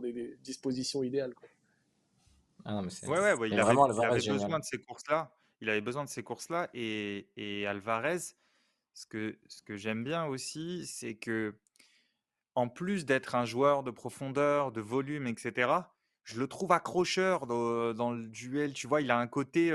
[0.00, 1.34] des, dispositions idéales.
[1.34, 1.48] Quoi.
[2.64, 5.32] Ah ouais, ouais, ouais, il, avait, il avait besoin de ces courses-là.
[5.60, 8.18] Il avait besoin de ces courses-là et, et Alvarez,
[8.94, 11.54] ce que, ce que j'aime bien aussi, c'est que
[12.54, 15.70] en plus d'être un joueur de profondeur, de volume, etc.,
[16.28, 18.74] je le trouve accrocheur dans, le duel.
[18.74, 19.68] Tu vois, il a un côté.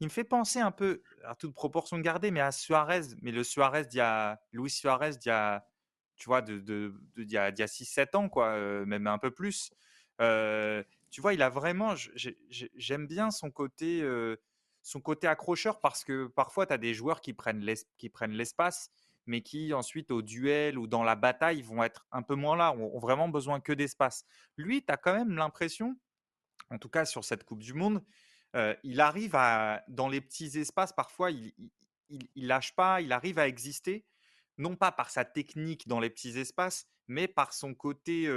[0.00, 3.14] il me fait penser un peu, à toute proportion gardée, mais à Suarez.
[3.22, 4.40] Mais le Suarez d'il y a.
[4.52, 5.64] Luis Suarez d'il y a.
[6.16, 9.70] Tu vois, de, de, y a, 6-7 ans, quoi, même un peu plus.
[10.18, 11.94] tu vois, il a vraiment.
[11.94, 14.04] J'aime bien son côté,
[14.82, 18.90] son côté accrocheur parce que parfois, tu as des joueurs qui prennent l'espace
[19.28, 22.72] mais qui ensuite au duel ou dans la bataille vont être un peu moins là,
[22.72, 24.24] ont, vraiment besoin que d'espace.
[24.56, 25.96] Lui, tu as quand même l'impression,
[26.70, 28.02] en tout cas sur cette Coupe du Monde,
[28.82, 31.52] il arrive à, dans les petits espaces, parfois, il,
[32.08, 34.06] il, lâche pas, il arrive à exister,
[34.56, 38.28] non pas par sa technique dans les petits espaces, mais par son côté,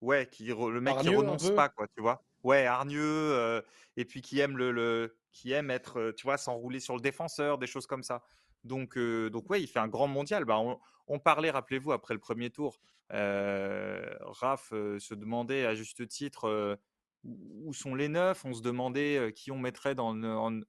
[0.00, 2.24] ouais, qui, le mec qui renonce pas, quoi, tu vois?
[2.44, 3.62] Ouais, hargneux,
[3.96, 7.66] et puis qui aime le, qui aime être, tu vois, s'enrouler sur le défenseur, des
[7.66, 8.24] choses comme ça.
[8.64, 10.44] Donc, donc ouais, il fait un grand mondial.
[10.44, 10.58] Bah,
[11.06, 12.78] on, parlait, rappelez-vous, après le premier tour,
[13.10, 16.78] Raph se demandait à juste titre
[17.24, 18.44] où sont les neufs?
[18.44, 20.14] On se demandait qui on mettrait dans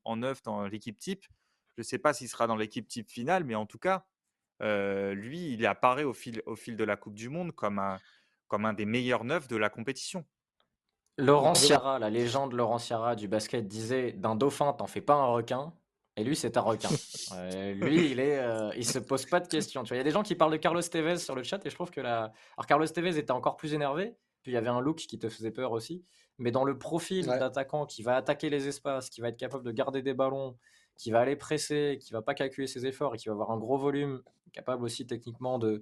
[0.04, 1.26] en, neuf dans l'équipe type.
[1.76, 4.06] Je ne sais pas s'il sera dans l'équipe type finale, mais en tout cas,
[4.62, 7.98] lui, il apparaît au fil, au fil de la Coupe du Monde comme un,
[8.50, 10.26] comme un des meilleurs neufs de la compétition.
[11.18, 15.26] Laurent Sierra, la légende Laurent Sierra du basket disait d'un dauphin, t'en fais pas un
[15.26, 15.74] requin.
[16.20, 16.90] Et lui, c'est un requin.
[17.76, 19.84] lui, il est, euh, il se pose pas de questions.
[19.84, 21.66] Tu vois, il y a des gens qui parlent de Carlos Tevez sur le chat
[21.66, 22.34] et je trouve que la.
[22.58, 24.18] Alors Carlos Tevez était encore plus énervé.
[24.44, 26.04] Puis il y avait un look qui te faisait peur aussi.
[26.38, 29.72] Mais dans le profil d'attaquant qui va attaquer les espaces, qui va être capable de
[29.72, 30.58] garder des ballons,
[30.98, 33.58] qui va aller presser, qui va pas calculer ses efforts et qui va avoir un
[33.58, 35.82] gros volume, capable aussi techniquement de,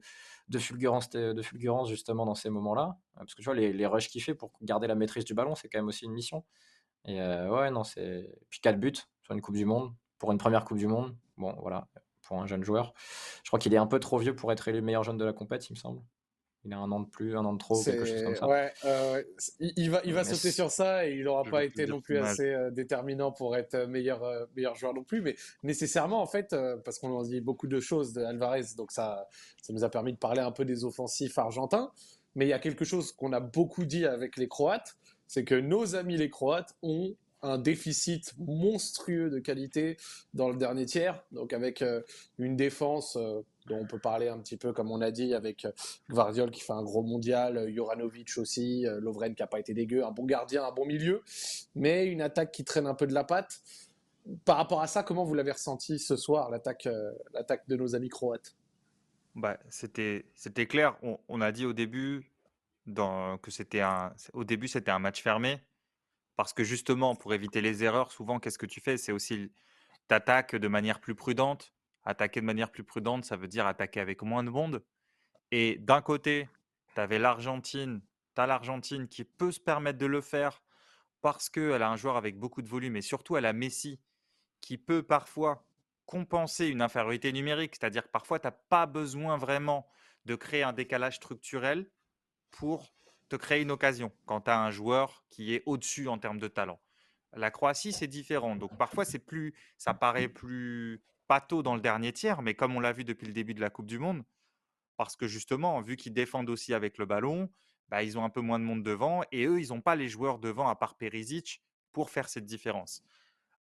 [0.49, 2.95] de fulgurance, de fulgurance justement dans ces moments-là.
[3.15, 5.55] Parce que tu vois, les, les rushs qu'il fait pour garder la maîtrise du ballon,
[5.55, 6.43] c'est quand même aussi une mission.
[7.05, 8.29] Et euh, ouais, non, c'est.
[8.49, 11.15] Puis 4 buts sur une Coupe du Monde pour une première Coupe du Monde.
[11.37, 11.87] Bon, voilà,
[12.23, 12.93] pour un jeune joueur.
[13.43, 15.33] Je crois qu'il est un peu trop vieux pour être le meilleur jeune de la
[15.33, 16.01] compète, il me semble.
[16.65, 18.47] Il a un an de plus, un an de trop, quelque chose comme ça.
[18.47, 18.73] Ouais,
[19.59, 22.53] il, va, il va sauter sur ça et il n'aura pas été non plus assez
[22.53, 25.21] euh, déterminant pour être euh, meilleur, euh, meilleur joueur non plus.
[25.21, 26.53] Mais nécessairement, en fait,
[26.83, 29.29] parce qu'on en dit beaucoup de choses d'Alvarez, donc ça,
[29.61, 31.91] ça nous a permis de parler un peu des offensifs argentins.
[32.35, 35.55] Mais il y a quelque chose qu'on a beaucoup dit avec les Croates, c'est que
[35.55, 39.97] nos amis les Croates ont un déficit monstrueux de qualité
[40.33, 42.01] dans le dernier tiers, donc avec euh,
[42.39, 45.67] une défense euh, dont on peut parler un petit peu comme on a dit, avec
[46.09, 50.11] Gvardiol qui fait un gros mondial, Joranovic aussi, Lovren qui n'a pas été dégueu, un
[50.11, 51.21] bon gardien, un bon milieu,
[51.75, 53.59] mais une attaque qui traîne un peu de la patte.
[54.45, 56.87] Par rapport à ça, comment vous l'avez ressenti ce soir, l'attaque
[57.33, 58.55] l'attaque de nos amis croates?
[59.37, 60.23] Bah, c'était,
[60.65, 60.97] clair.
[61.27, 62.31] On, a dit au début
[62.95, 65.59] que c'était un, c'était un match fermé
[66.37, 68.95] parce que justement pour éviter les erreurs, souvent qu'est-ce que tu fais?
[68.95, 69.51] C'est aussi
[70.07, 71.73] t'attaques de manière plus prudente.
[72.05, 74.85] Attaquer de manière plus prudente, ça veut dire attaquer avec moins de monde.
[75.51, 76.47] Et d'un côté,
[76.95, 78.01] tu avais l'Argentine,
[78.35, 80.61] tu as l'Argentine qui peut se permettre de le faire
[81.21, 83.99] parce qu'elle a un joueur avec beaucoup de volume et surtout elle a Messi
[84.61, 85.65] qui peut parfois
[86.05, 87.75] compenser une infériorité numérique.
[87.75, 89.89] C'est-à-dire que parfois, tu n'as pas besoin vraiment
[90.25, 91.89] de créer un décalage structurel
[92.51, 92.93] pour
[93.29, 96.47] te créer une occasion quand tu as un joueur qui est au-dessus en termes de
[96.47, 96.79] talent.
[97.33, 98.55] La Croatie, c'est différent.
[98.55, 102.79] Donc parfois, c'est plus, ça paraît plus pâteau dans le dernier tiers, mais comme on
[102.79, 104.23] l'a vu depuis le début de la Coupe du Monde,
[104.95, 107.49] parce que justement, vu qu'ils défendent aussi avec le ballon,
[107.89, 110.07] bah, ils ont un peu moins de monde devant, et eux, ils n'ont pas les
[110.07, 111.61] joueurs devant à part Perisic
[111.91, 113.03] pour faire cette différence.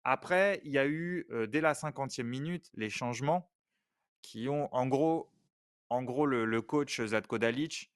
[0.03, 3.51] Après, il y a eu, dès la 50e minute, les changements
[4.21, 5.31] qui ont, en gros,
[5.89, 7.91] en gros le, coach Zatko Dalic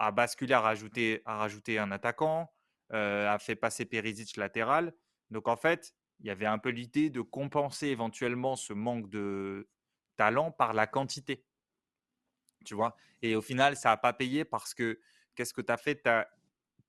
[0.00, 2.50] a basculé à rajouter un attaquant,
[2.90, 4.94] a fait passer Perisic latéral.
[5.30, 9.68] Donc, en fait, il y avait un peu l'idée de compenser éventuellement ce manque de
[10.16, 11.44] talent par la quantité.
[12.64, 12.96] Tu vois?
[13.22, 15.00] Et au final, ça n'a pas payé parce que
[15.34, 16.02] qu'est-ce que tu as fait?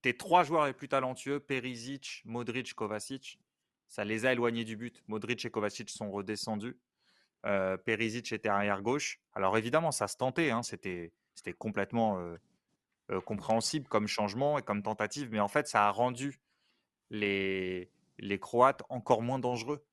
[0.00, 3.38] Tes trois joueurs les plus talentueux, Perisic, Modric, Kovacic,
[3.88, 5.02] ça les a éloignés du but.
[5.06, 6.78] Modric et Kovacic sont redescendus.
[7.44, 9.20] Euh, Perisic était arrière gauche.
[9.34, 10.50] Alors évidemment, ça se tentait.
[10.50, 10.62] Hein.
[10.62, 12.36] C'était, c'était complètement euh,
[13.12, 15.28] euh, compréhensible comme changement et comme tentative.
[15.30, 16.40] Mais en fait, ça a rendu
[17.10, 19.84] les, les Croates encore moins dangereux.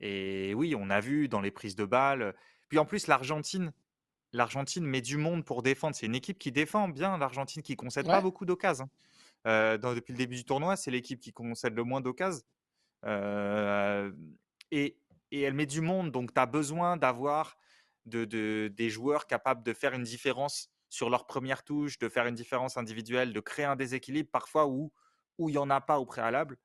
[0.00, 2.34] Et oui, on a vu dans les prises de balles.
[2.68, 3.72] Puis en plus, l'Argentine,
[4.32, 5.94] l'Argentine met du monde pour défendre.
[5.94, 7.18] C'est une équipe qui défend bien.
[7.18, 8.88] L'Argentine qui concède pas beaucoup d'occasions.
[9.44, 9.78] Hein.
[9.78, 12.42] depuis le début du tournoi, c'est l'équipe qui concède le moins d'occasions
[14.72, 14.96] et,
[15.30, 17.56] elle met du monde, donc tu as besoin d'avoir
[18.06, 22.34] de, des joueurs capables de faire une différence sur leur première touche, de faire une
[22.34, 24.92] différence individuelle, de créer un déséquilibre parfois où
[25.38, 26.58] où il n'y en a pas au préalable.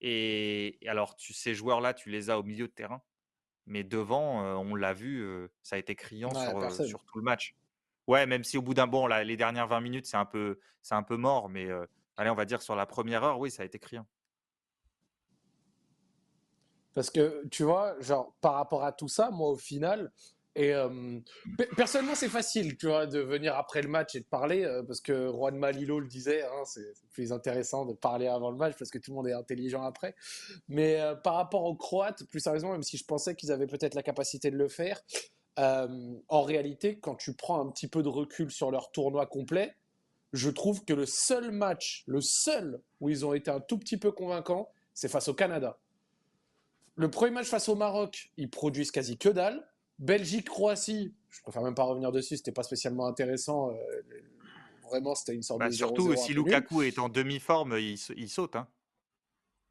[0.00, 3.02] Et, alors, tu, ces joueurs-là, tu les as au milieu de terrain.
[3.66, 5.26] Mais devant, on l'a vu,
[5.62, 7.56] ça a été criant sur, sur, tout le match.
[8.06, 10.60] Ouais, même si au bout d'un bon, les dernières 20 minutes, c'est un, peu,
[10.90, 11.48] un peu mort.
[11.48, 11.68] Mais
[12.16, 14.06] allez, on va dire sur la première heure, oui, ça a été criant.
[16.94, 20.12] Parce que, tu vois, genre, par rapport à tout ça, moi, au final,
[20.56, 20.72] et
[21.76, 25.28] personnellement, c'est facile, tu vois, de venir après le match et de parler, parce que
[25.30, 28.98] Juan Malilo le disait, hein, c'est plus intéressant de parler avant le match parce que
[28.98, 30.14] tout le monde est intelligent après.
[30.68, 34.02] Mais par rapport aux Croates, plus sérieusement, même si je pensais qu'ils avaient peut-être la
[34.02, 35.00] capacité de le faire,
[35.56, 39.74] en réalité, quand tu prends un petit peu de recul sur leur tournoi complet,
[40.32, 43.96] je trouve que le seul match, le seul où ils ont été un tout petit
[43.96, 45.78] peu convaincants, c'est face au Canada.
[46.96, 49.64] Le premier match face au Maroc, ils produisent quasi que dalle.
[49.98, 53.70] Belgique-Croatie, je préfère même pas revenir dessus, c'était pas spécialement intéressant.
[53.70, 53.74] Euh,
[54.88, 55.74] vraiment, c'était une sorte bah, de.
[55.74, 58.56] Surtout si Lukaku est en demi-forme, il, saute.
[58.56, 58.66] Hein.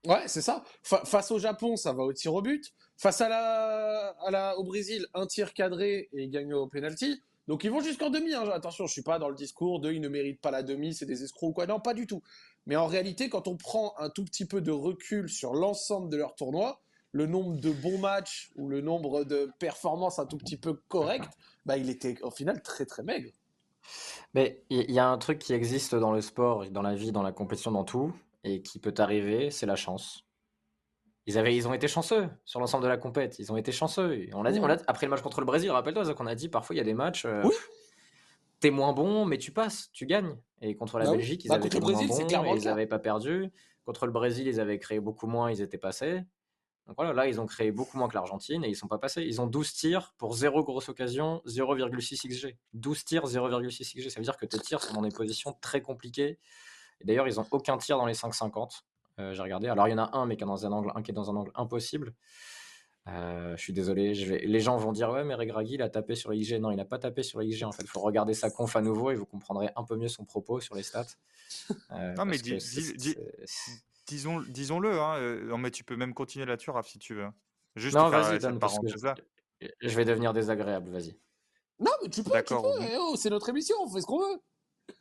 [0.05, 0.63] Ouais, c'est ça.
[0.83, 2.73] face au Japon, ça va au tir au but.
[2.97, 7.21] Face à la, à la, au Brésil, un tir cadré et ils gagnent au penalty.
[7.47, 8.33] Donc ils vont jusqu'en demi.
[8.33, 8.49] Hein.
[8.53, 11.05] Attention, je suis pas dans le discours de ils ne méritent pas la demi, c'est
[11.05, 11.67] des escrocs ou quoi.
[11.67, 12.21] Non, pas du tout.
[12.65, 16.17] Mais en réalité, quand on prend un tout petit peu de recul sur l'ensemble de
[16.17, 16.81] leur tournoi,
[17.13, 21.31] le nombre de bons matchs ou le nombre de performances un tout petit peu correctes,
[21.65, 23.31] bah, il était au final très très maigre.
[24.33, 27.21] Mais il y, a un truc qui existe dans le sport, dans la vie, dans
[27.21, 30.25] la compétition, dans tout, et qui peut arriver, c'est la chance.
[31.25, 33.37] Ils, avaient, ils ont été chanceux sur l'ensemble de la compète.
[33.39, 34.27] Ils ont été chanceux.
[34.33, 36.75] On l'a dit, on après le match contre le Brésil, rappelle-toi qu'on a dit parfois
[36.75, 37.25] il y a des matchs.
[37.25, 37.43] Euh,
[38.59, 40.37] T'es moins bon, mais tu passes, tu gagnes.
[40.61, 43.51] Et contre la bah Belgique, ils bah, avaient été moins bons, ils n'avaient pas perdu.
[43.85, 46.21] Contre le Brésil, ils avaient créé beaucoup moins, ils étaient passés.
[46.87, 49.21] Donc voilà, là, ils ont créé beaucoup moins que l'Argentine et ils sont pas passés.
[49.23, 52.57] Ils ont 12 tirs pour 0 grosse occasion, 0,6 XG.
[52.73, 54.09] 12 tirs, 0,6 XG.
[54.09, 56.39] Ça veut dire que tes tirs sont dans des positions très compliquées.
[56.99, 58.81] Et d'ailleurs, ils ont aucun tir dans les 5,50.
[59.19, 59.69] Euh, J'ai regardé.
[59.69, 61.13] Alors, il y en a un, mais qui est dans un angle, un qui est
[61.13, 62.13] dans un angle impossible.
[63.07, 64.13] Euh, je suis désolé.
[64.13, 64.39] Je vais...
[64.39, 66.59] Les gens vont dire Ouais, mais Regragui, il a tapé sur IG.
[66.59, 67.63] Non, il n'a pas tapé sur IG.
[67.63, 70.07] En fait, il faut regarder sa conf à nouveau et vous comprendrez un peu mieux
[70.07, 71.05] son propos sur les stats.
[71.91, 72.57] Euh, non, mais dis,
[74.13, 77.27] disons, disons-le, hein, euh, mais tu peux même continuer là-dessus, Raph, si tu veux.
[77.75, 78.39] Juste non, vas-y,
[79.81, 81.17] je, vais devenir désagréable, vas-y.
[81.79, 82.81] Non, mais tu peux, tu peux.
[82.81, 84.39] Eh oh, c'est notre émission, on fait ce qu'on veut.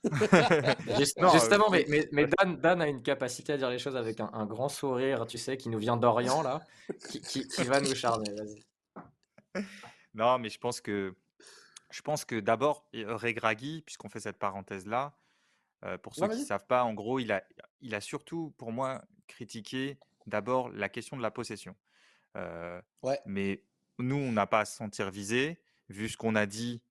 [1.33, 5.27] justement, mais, mais, Dan, a une capacité à dire les choses avec un, grand sourire,
[5.27, 6.63] tu sais, qui nous vient d'Orient, là,
[7.29, 8.31] qui, va nous charmer.
[8.33, 8.65] Vas-y.
[10.15, 11.15] Non, mais je pense que,
[11.91, 15.17] je pense que d'abord, Regragui, puisqu'on fait cette parenthèse-là,
[15.87, 17.43] euh, pour ceux qui ne savent pas, en gros, il a,
[17.83, 21.77] il a surtout, pour moi, critiqué d'abord la question de la possession.
[22.37, 23.19] Euh, ouais.
[23.27, 23.65] Mais
[23.99, 26.83] nous, on n'a pas à se sentir visé, vu ce qu'on a dit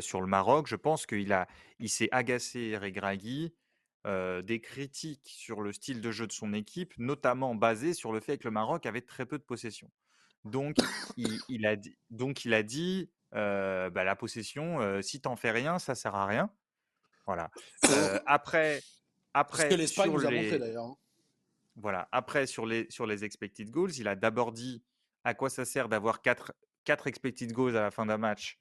[0.00, 0.66] sur le Maroc.
[0.66, 1.46] Je pense qu'il a,
[1.78, 3.54] il s'est agacé, Regragui,
[4.06, 8.38] des critiques sur le style de jeu de son équipe, notamment basées sur le fait
[8.38, 9.90] que le Maroc avait très peu de possession.
[10.44, 10.76] Donc,
[11.18, 15.94] il, a dit, donc il a dit bah, la possession, si t'en fais rien, ça
[15.94, 16.50] sert à rien.
[17.26, 17.50] Voilà.
[18.26, 18.80] après,
[19.34, 19.64] après.
[19.64, 20.84] Ce que l'Espagne nous a montré d'ailleurs.
[20.84, 20.96] Hein.
[21.76, 22.08] Voilà.
[22.12, 24.82] Après, sur les, sur les expected goals, il a d'abord dit
[25.24, 26.52] à quoi ça sert d'avoir 4,
[26.84, 28.58] 4 expected goals à la fin d'un match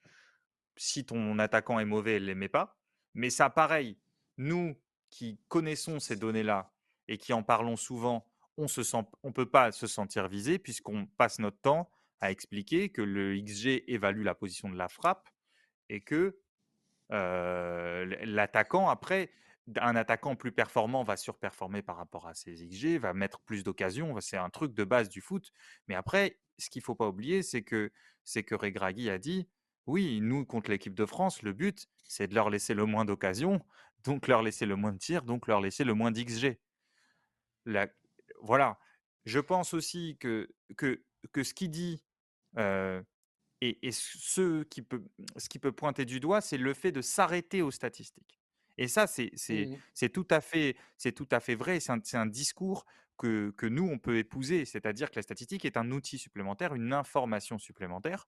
[0.75, 2.77] si ton attaquant est mauvais, elle ne les met pas.
[3.13, 3.97] Mais ça, pareil,
[4.37, 4.75] nous
[5.09, 6.73] qui connaissons ces données-là
[7.07, 8.25] et qui en parlons souvent,
[8.57, 11.89] on ne on peut pas se sentir visé puisqu'on passe notre temps
[12.21, 15.29] à expliquer que le XG évalue la position de la frappe
[15.89, 16.39] et que
[17.09, 19.29] l'attaquant, après,
[19.77, 24.19] un attaquant plus performant va surperformer par rapport à ses XG, va mettre plus d'occasions.
[24.19, 25.51] C'est un truc de base du foot.
[25.87, 27.91] Mais après, ce qu'il faut pas oublier, c'est que,
[28.23, 29.47] c'est que Regragui a dit
[29.85, 33.61] oui, nous, contre l'équipe de France, le but, c'est de leur laisser le moins d'occasions,
[34.03, 36.57] donc leur laisser le moins de tirs, donc leur laisser le moins d'XG.
[38.41, 38.79] Voilà.
[39.25, 42.03] Je pense aussi que, que, que ce qu'il dit
[42.57, 45.03] et, ce, qui peut,
[45.37, 48.42] ce qui peut pointer du doigt, c'est le fait de s'arrêter aux statistiques.
[48.77, 50.75] Et ça, c'est mmh tout, à fait,
[51.15, 51.79] tout à fait vrai.
[51.79, 52.85] C'est un, un, discours
[53.17, 54.65] que, que, nous, on peut épouser.
[54.65, 58.27] C'est-à-dire que la statistique est un outil supplémentaire, une information supplémentaire.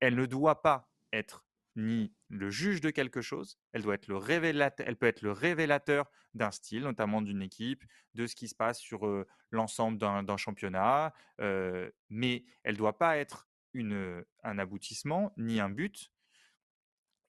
[0.00, 1.44] Elle ne doit pas être
[1.76, 5.32] ni le juge de quelque chose, elle doit être le révélateur, elle peut être le
[5.32, 9.08] révélateur d'un style, notamment d'une équipe, de ce qui se passe sur
[9.50, 16.12] l'ensemble d'un championnat, mais elle ne doit pas être une, un aboutissement ni un but.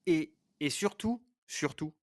[0.05, 1.95] Et, et surtout, surtout,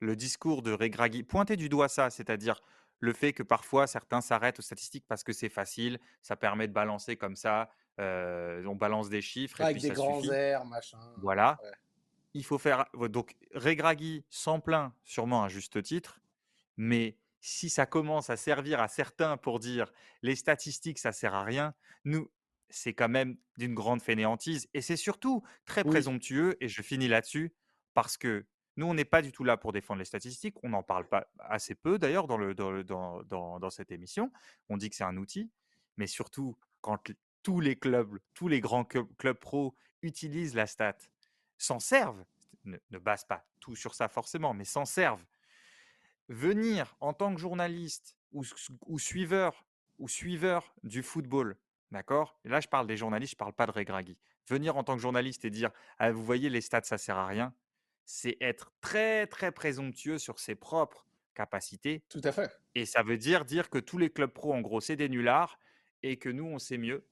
[0.00, 2.60] le discours de Regragui, pointer du doigt ça, c'est-à-dire
[2.98, 6.72] le fait que parfois certains s'arrêtent aux statistiques parce que c'est facile, ça permet de
[6.72, 9.60] balancer comme ça on balance des chiffres.
[9.60, 10.98] Avec et puis des grands airs, machin.
[11.18, 11.58] Voilà.
[12.32, 12.86] Il faut faire.
[12.94, 16.20] Donc, Regragui s'en plaint, sûrement à juste titre,
[16.78, 21.44] mais si ça commence à servir à certains pour dire les statistiques, ça sert à
[21.44, 22.30] rien, nous,
[22.70, 24.68] c'est quand même d'une grande fainéantise.
[24.72, 27.52] Et c'est surtout très présomptueux, et je finis là-dessus,
[27.92, 30.56] parce que nous, on n'est pas du tout là pour défendre les statistiques.
[30.62, 34.32] On n'en parle pas assez peu, d'ailleurs, dans, cette émission.
[34.68, 35.50] On dit que c'est un outil,
[35.96, 36.98] mais surtout, quand
[37.42, 40.96] tous les clubs, tous les grands clubs, pro utilisent la stat,
[41.58, 42.24] s'en servent,
[42.64, 45.24] ne, ne base pas tout sur ça forcément, mais s'en servent.
[46.28, 48.44] Venir en tant que journaliste ou,
[48.98, 49.66] suiveur
[49.98, 51.56] ou suiveur du football,
[51.90, 52.38] d'accord?
[52.44, 54.16] Là, je parle des journalistes, je ne parle pas de Regragui.
[54.48, 57.26] Venir en tant que journaliste et dire ah, Vous voyez, les stats, ça sert à
[57.26, 57.52] rien,
[58.10, 62.02] c'est être très, très présomptueux sur ses propres capacités.
[62.08, 62.50] Tout à fait.
[62.74, 65.60] Et ça veut dire dire que tous les clubs pro, en gros, c'est des nullards
[66.02, 67.06] et que nous, on sait mieux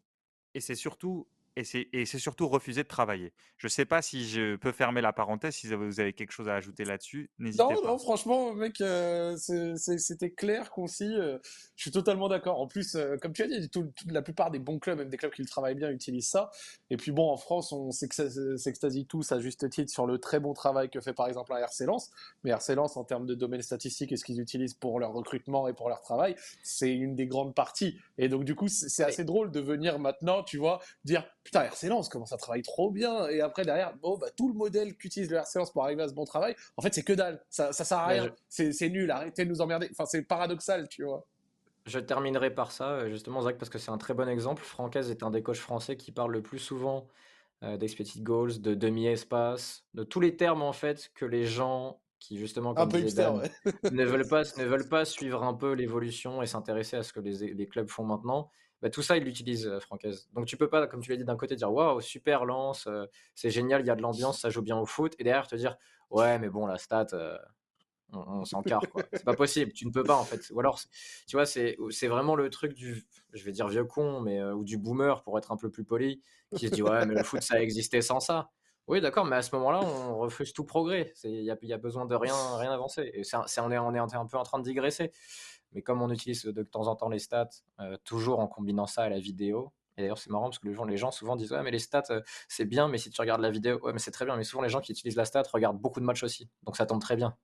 [0.54, 1.28] et c'est surtout
[1.59, 3.33] et c'est surtout refuser de travailler.
[3.57, 6.49] Je ne sais pas si je peux fermer la parenthèse, si vous avez quelque chose
[6.49, 7.75] à ajouter là-dessus, n'hésitez pas.
[7.75, 11.12] Non, non, franchement, mec, euh, c'était clair, concis.
[11.16, 11.38] Euh,
[11.77, 12.61] je suis totalement d'accord.
[12.61, 13.71] En plus, euh, comme tu as dit,
[14.07, 16.51] la plupart des bons clubs, même des clubs qui le travaillent bien, utilisent ça.
[16.90, 20.53] Et puis bon, en France, on s'extasie tous à juste titre sur le très bon
[20.53, 22.11] travail que fait par exemple un RC Lens.
[22.44, 25.66] Mais RC Lens, en termes de domaine statistique et ce qu'ils utilisent pour leur recrutement
[25.66, 27.99] et pour leur travail, c'est une des grandes parties.
[28.18, 31.88] Et donc, du coup, c'est assez drôle de venir maintenant, tu vois, dire putain, RC
[31.88, 33.26] Lens commence à travailler trop bien.
[33.28, 36.08] Et après, derrière, bon, bah, tout le modèle qu'utilise le RC Lens pour arriver à
[36.08, 37.42] ce bon travail, en fait, c'est que dalle.
[37.48, 38.34] Ça, ça sert à rien.
[38.48, 39.11] C'est nul.
[39.11, 39.88] Arrêtez de nous emmerder.
[39.90, 41.24] Enfin, c'est paradoxal, tu vois.
[41.87, 44.62] Je terminerai par ça, euh, justement, Zach, parce que c'est un très bon exemple.
[44.62, 47.08] Francaise est un des coachs français qui parle le plus souvent
[47.62, 52.38] euh, d'expected goals, de demi-espace, de tous les termes, en fait, que les gens qui,
[52.38, 52.98] justement, comme ne,
[54.04, 57.54] veulent pas, ne veulent pas suivre un peu l'évolution et s'intéresser à ce que les,
[57.54, 58.50] les clubs font maintenant.
[58.81, 60.28] Bah, tout ça, il l'utilise, euh, Francaise.
[60.35, 63.07] Donc tu peux pas, comme tu l'as dit, d'un côté dire waouh, super lance, euh,
[63.35, 65.57] c'est génial, il y a de l'ambiance, ça joue bien au foot, et derrière te
[65.57, 65.76] dire
[66.11, 67.37] ouais, mais bon, la stat, euh,
[68.12, 69.02] on, s'en carre, quoi.
[69.12, 70.48] C'est pas possible, tu ne peux pas en fait.
[70.52, 70.81] Ou alors,
[71.26, 71.76] tu vois, c'est
[72.07, 75.53] vraiment le truc du, je vais dire vieux con, mais ou du boomer pour être
[75.53, 76.22] un peu plus poli,
[76.57, 78.51] qui se dit ouais, mais le foot, ça a existé sans ça.
[78.89, 81.12] Oui, d'accord, mais à ce moment-là, on refuse tout progrès.
[81.24, 83.11] Il y a, y a, besoin de rien, rien avancer.
[83.14, 85.12] Et on, est, on est un peu en train de digresser.
[85.72, 89.03] Mais comme on utilise de temps en temps les stats, euh, toujours en combinant ça
[89.03, 91.53] à la vidéo, et d'ailleurs, c'est marrant parce que les gens, les gens souvent disent
[91.53, 93.99] Ouais, mais les stats, euh, c'est bien, mais si tu regardes la vidéo, ouais, mais
[93.99, 94.36] c'est très bien.
[94.36, 96.49] Mais souvent, les gens qui utilisent la stat regardent beaucoup de matchs aussi.
[96.62, 97.36] Donc ça tombe très bien.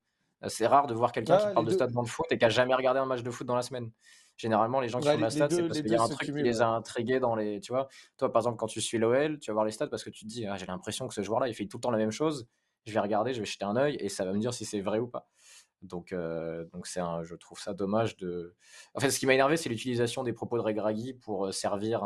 [0.49, 2.51] C'est rare de voir quelqu'un qui parle de stade dans le foot et qui a
[2.51, 3.91] jamais regardé un match de foot dans la semaine.
[4.37, 6.43] Généralement, les gens qui font la stat, c'est parce qu'il y a un truc qui
[6.43, 7.61] les a intrigués dans les.
[7.61, 10.03] Tu vois, toi, par exemple, quand tu suis l'OL, tu vas voir les stats parce
[10.03, 11.91] que tu te dis, ah, j'ai l'impression que ce joueur-là, il fait tout le temps
[11.91, 12.49] la même chose.
[12.85, 14.81] Je vais regarder, je vais jeter un œil et ça va me dire si c'est
[14.81, 15.29] vrai ou pas.
[15.83, 18.55] Donc, euh, donc c'est un, je trouve ça dommage de.
[18.95, 22.03] En fait, ce qui m'a énervé, c'est l'utilisation des propos de Regragui pour euh, servir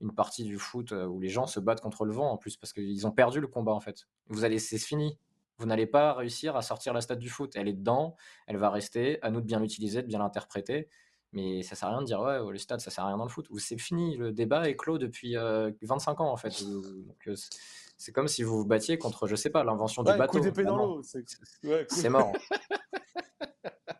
[0.00, 2.56] une partie du foot euh, où les gens se battent contre le vent en plus
[2.56, 4.08] parce qu'ils ont perdu le combat en fait.
[4.28, 5.18] Vous allez, c'est fini.
[5.58, 7.52] Vous n'allez pas réussir à sortir la stat du foot.
[7.54, 8.16] Elle est dedans,
[8.46, 9.22] elle va rester.
[9.22, 10.88] À nous de bien l'utiliser, de bien l'interpréter.
[11.34, 13.24] Mais ça sert à rien de dire ouais, le stade, ça sert à rien dans
[13.24, 13.46] le foot.
[13.58, 15.36] C'est fini, le débat est clos depuis
[15.82, 16.64] 25 ans en fait.
[17.98, 20.40] c'est comme si vous vous battiez contre, je sais pas, l'invention du bateau.
[21.88, 22.32] C'est mort.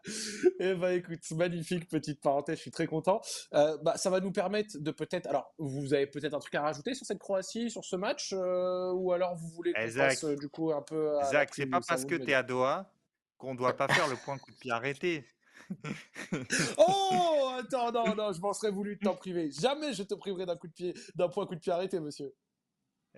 [0.61, 3.21] Eh ben écoute, magnifique petite parenthèse, je suis très content.
[3.55, 5.27] Euh, bah, ça va nous permettre de peut-être.
[5.27, 8.93] Alors, vous avez peut-être un truc à rajouter sur cette Croatie, sur ce match, euh,
[8.93, 11.19] ou alors vous voulez qu'on passe euh, du coup un peu.
[11.19, 12.91] À Zach, c'est pas parce que tu es à Doha
[13.39, 15.27] qu'on doit pas faire le point coup de pied arrêté.
[16.79, 19.51] oh Attends, non, non, je m'en serais voulu t'en priver.
[19.51, 22.35] Jamais je te priverai d'un coup de pied, d'un point coup de pied arrêté, monsieur.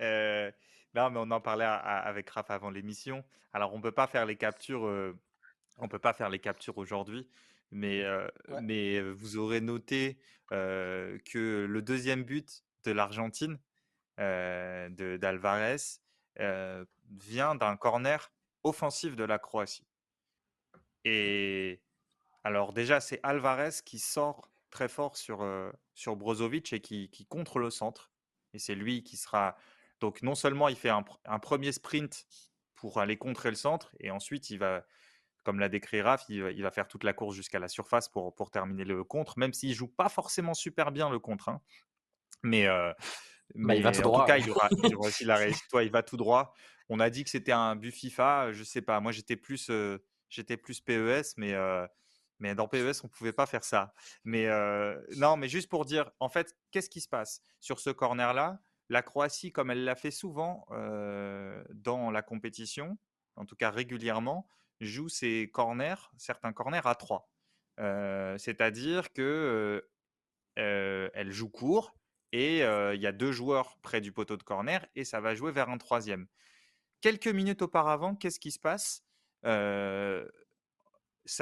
[0.01, 0.51] Euh,
[0.95, 3.25] non, mais on en parlait avec Raph avant l'émission.
[3.53, 5.19] Alors, on peut pas faire les captures, euh,
[5.79, 7.29] on peut pas faire les captures aujourd'hui,
[7.71, 8.29] mais, euh,
[8.63, 10.19] mais vous aurez noté
[10.51, 13.59] que le deuxième but de l'Argentine,
[14.19, 15.77] d'Alvarez,
[17.11, 18.31] vient d'un corner
[18.63, 19.87] offensif de la Croatie.
[21.05, 21.81] Et
[22.47, 25.45] alors déjà, c'est Alvarez qui sort très fort sur,
[25.95, 28.13] sur Brozovic et qui, qui contre le centre.
[28.55, 29.57] Et c'est lui qui sera...
[29.99, 31.03] Donc non seulement il fait un,
[31.41, 32.25] premier sprint
[32.77, 34.87] pour aller contrer le centre, et ensuite il va,
[35.43, 38.53] comme l'a décrit Raph, il, va faire toute la course jusqu'à la surface pour, pour
[38.53, 41.49] terminer le contre, même s'il joue pas forcément super bien le contre.
[41.49, 41.61] Hein.
[42.45, 42.95] Mais, bah,
[43.57, 44.21] mais il va tout droit.
[44.21, 44.69] En tout cas, il aura,
[44.99, 45.67] aussi la réussite.
[45.69, 46.55] Toi, il va tout droit.
[46.89, 48.53] On a dit que c'était un but FIFA.
[48.53, 49.01] Je sais pas.
[49.01, 49.69] Moi, j'étais plus,
[50.29, 51.55] j'étais plus PES, mais
[52.39, 53.95] mais dans PES, on ne pouvait pas faire ça.
[54.25, 54.49] Mais
[55.17, 57.41] non, mais juste pour dire, en fait, qu'est-ce qui se passe?
[57.61, 62.99] Sur ce corner-là La Croatie, comme elle l'a fait souvent dans la compétition,
[63.37, 64.49] en tout cas régulièrement,
[64.81, 67.29] joue ses corners, certains corners à 3.
[68.39, 69.89] C'est-à-dire que
[70.57, 71.97] elle joue court
[72.33, 75.53] et il y a deux joueurs près du poteau de corner et ça va jouer
[75.53, 76.27] vers un troisième.
[77.01, 79.03] Quelques minutes auparavant, qu'est-ce qui se passe?
[79.43, 80.25] Ça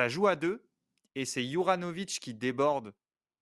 [0.09, 0.66] joue à deux
[1.14, 2.94] et c'est Juranovic qui déborde,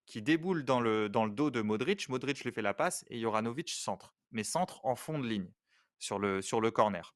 [0.06, 2.08] qui déboule dans le, dans le dos de Modric.
[2.08, 5.50] Modric lui fait la passe et Juranovic centre, mais centre en fond de ligne
[5.98, 7.14] sur le, sur le corner.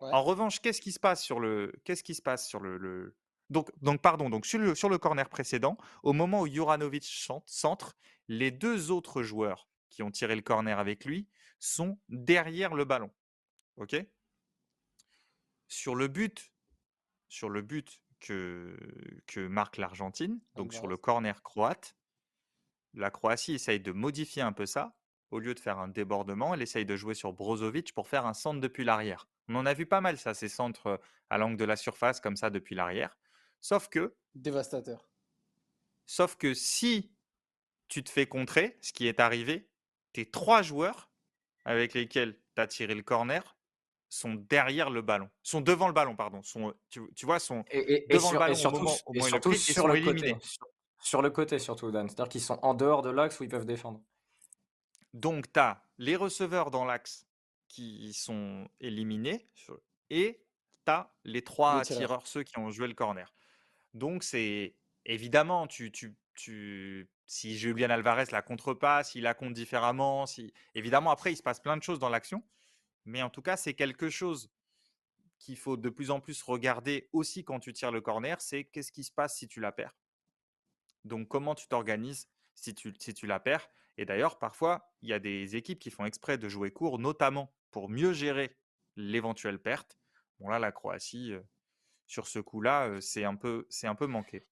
[0.00, 3.16] En revanche, qu'est-ce qui se passe sur le, qu'est-ce qui se passe sur le,
[3.50, 7.04] Donc, donc, pardon, donc sur le, sur le corner précédent, au moment où Juranovic
[7.46, 7.96] centre,
[8.26, 11.28] les deux autres joueurs qui ont tiré le corner avec lui
[11.60, 13.12] sont derrière le ballon.
[13.76, 13.94] Ok?
[15.68, 16.52] Sur le but,
[17.28, 18.76] sur le but que,
[19.26, 21.96] que marque l'Argentine, donc sur le corner croate.
[22.94, 24.96] La Croatie essaye de modifier un peu ça.
[25.30, 28.34] Au lieu de faire un débordement, elle essaye de jouer sur Brozovic pour faire un
[28.34, 29.28] centre depuis l'arrière.
[29.48, 31.00] On en a vu pas mal ça, ces centres
[31.30, 33.18] à l'angle de la surface comme ça depuis l'arrière.
[33.60, 34.14] Sauf que...
[34.34, 35.08] Dévastateur.
[36.06, 37.14] Sauf que si
[37.88, 39.70] tu te fais contrer, ce qui est arrivé,
[40.12, 41.10] tes trois joueurs
[41.64, 43.56] avec lesquels tu as tiré le corner
[44.12, 46.42] sont derrière le ballon, sont devant le ballon, pardon.
[46.42, 47.64] Sont, tu, vois, sont
[48.10, 50.36] devant le ballon surtout, au moment, surtout sur le côté.
[51.00, 52.08] Sur, le côté, surtout, Dan.
[52.08, 54.02] C'est-à-dire qu'ils sont en dehors de l'axe où ils peuvent défendre.
[55.14, 57.26] Donc, tu as les receveurs dans l'axe
[57.68, 59.48] qui sont éliminés
[60.10, 60.44] et
[60.84, 63.34] tu as les trois tireurs, ceux qui ont joué le corner.
[63.94, 69.54] Donc, c'est évidemment, tu, tu, tu, si Julian Alvarez la contre pas, s'il la compte
[69.54, 70.52] différemment, si...
[70.74, 72.42] évidemment, après, il se passe plein de choses dans l'action.
[73.04, 74.50] Mais en tout cas, c'est quelque chose
[75.38, 78.92] qu'il faut de plus en plus regarder aussi quand tu tires le corner, c'est qu'est-ce
[78.92, 79.96] qui se passe si tu la perds?
[81.04, 83.68] Donc comment tu t'organises si tu, la perds?
[83.96, 87.52] Et d'ailleurs, parfois, il y a des équipes qui font exprès de jouer court, notamment
[87.72, 88.56] pour mieux gérer
[88.96, 89.98] l'éventuelle perte.
[90.38, 91.34] Bon là, la Croatie,
[92.06, 94.46] sur ce coup-là, c'est un, peu, un peu manqué.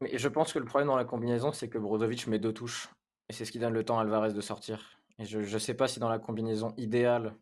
[0.00, 2.88] Mais je pense que le problème dans la combinaison, c'est que Brozovic met deux touches.
[3.28, 5.00] Et c'est ce qui donne le temps à Alvarez de sortir.
[5.18, 7.36] Et je ne sais pas si dans la combinaison idéale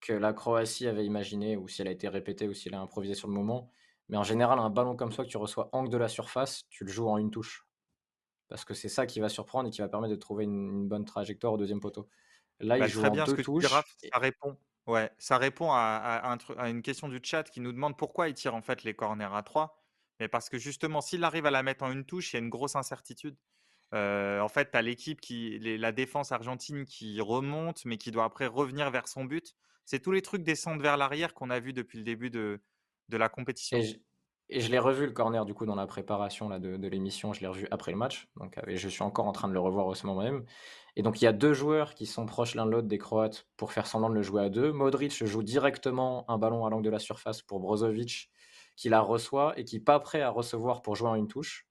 [0.00, 2.80] que la Croatie avait imaginé, ou si elle a été répétée, ou si elle a
[2.80, 3.70] improvisé sur le moment.
[4.08, 6.84] Mais en général, un ballon comme ça que tu reçois angle de la surface, tu
[6.84, 7.66] le joues en une touche.
[8.48, 11.04] Parce que c'est ça qui va surprendre et qui va permettre de trouver une, bonne
[11.04, 12.08] trajectoire au deuxième poteau.
[12.58, 13.66] Là, il bah, joue en bien deux ce que touches.
[13.66, 14.56] ça répond.
[14.86, 16.36] Ouais, ça répond à,
[16.66, 19.42] une question du chat qui nous demande pourquoi il tire en fait les corners à
[19.42, 19.80] 3.
[20.18, 22.42] Mais parce que justement, s'il arrive à la mettre en une touche, il y a
[22.42, 23.36] une grosse incertitude.
[23.94, 28.24] Euh, en fait, tu as l'équipe qui, la défense argentine qui remonte, mais qui doit
[28.24, 29.54] après revenir vers son but.
[29.90, 32.60] C'est tous les trucs descendre vers l'arrière qu'on a vu depuis le début de,
[33.10, 33.76] la compétition.
[34.48, 37.40] Et je, l'ai revu le corner du coup dans la préparation là, de, l'émission, je
[37.40, 39.88] l'ai revu après le match, donc et je suis encore en train de le revoir
[39.88, 40.44] au ce moment même.
[40.94, 43.48] Et donc il y a deux joueurs qui sont proches l'un de l'autre des Croates
[43.56, 44.70] pour faire semblant de le jouer à deux.
[44.70, 48.30] Modric joue directement un ballon à l'angle de la surface pour Brozovic
[48.76, 51.66] qui la reçoit et qui n'est pas prêt à recevoir pour jouer en une touche.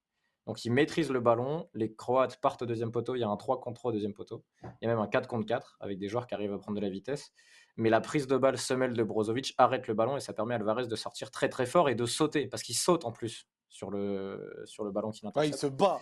[0.46, 3.38] Donc il maîtrise le ballon, les Croates partent au deuxième poteau, il y a un
[3.38, 6.00] 3 contre 3 au deuxième poteau, il y a même un 4 contre 4 avec
[6.00, 7.32] des joueurs qui arrivent à prendre de la vitesse.
[7.80, 10.58] Mais la prise de balle semelle de Brozovic arrête le ballon et ça permet à
[10.58, 13.90] Alvarez de sortir très très fort et de sauter parce qu'il saute en plus sur
[13.90, 16.02] le, sur le ballon qui il se bat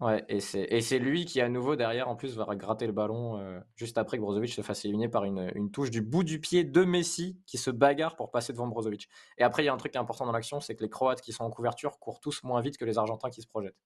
[0.00, 3.60] Ouais, et c'est lui qui, à nouveau, derrière, en plus, va gratter le ballon euh,
[3.76, 6.64] juste après que Brozovic se fasse éliminer par une, une, touche du bout du pied
[6.64, 9.08] de Messi qui se bagarre pour passer devant Brozovic.
[9.38, 11.32] Et après, il y a un truc important dans l'action, c'est que les Croates qui
[11.32, 13.78] sont en couverture courent tous moins vite que les Argentins qui se projettent.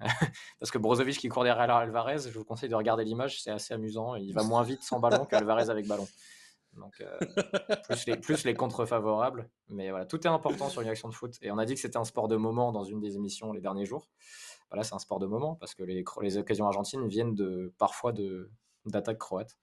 [0.58, 3.74] Parce que Brozovic qui court derrière Alvarez, je vous conseille de regarder l'image, c'est assez
[3.74, 4.14] amusant.
[4.14, 6.08] Il va moins vite sans ballon qu'Alvarez avec ballon.
[6.76, 7.18] Donc, euh,
[7.84, 9.48] plus, les, plus les contre favorables.
[9.68, 11.36] Mais voilà, tout est important sur une action de foot.
[11.42, 13.60] Et on a dit que c'était un sport de moment dans une des émissions les
[13.60, 14.08] derniers jours.
[14.70, 18.12] Voilà, c'est un sport de moment parce que les, les occasions argentines viennent de, parfois
[18.86, 19.58] d'attaques croates.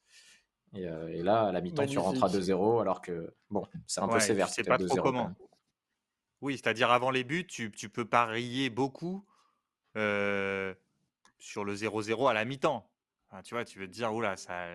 [0.73, 4.01] Et, euh, et, là, à la mi-temps, tu rentres à 2-0 alors que, bon, c'est
[4.01, 4.49] un peu sévère.
[4.49, 5.31] C'est pas trop comment.
[6.41, 9.25] Oui, c'est-à-dire avant les buts, tu, tu peux parier beaucoup
[9.97, 10.73] euh,
[11.39, 12.89] sur le 0-0 à la mi-temps.
[13.43, 14.67] tu vois, tu veux te dire, oula, ça,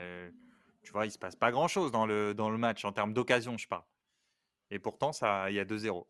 [0.82, 3.56] tu vois, il se passe pas grand-chose dans le, dans le match en termes d'occasion,
[3.56, 3.84] je parle.
[4.70, 6.06] Et pourtant, ça, il y a 2-0.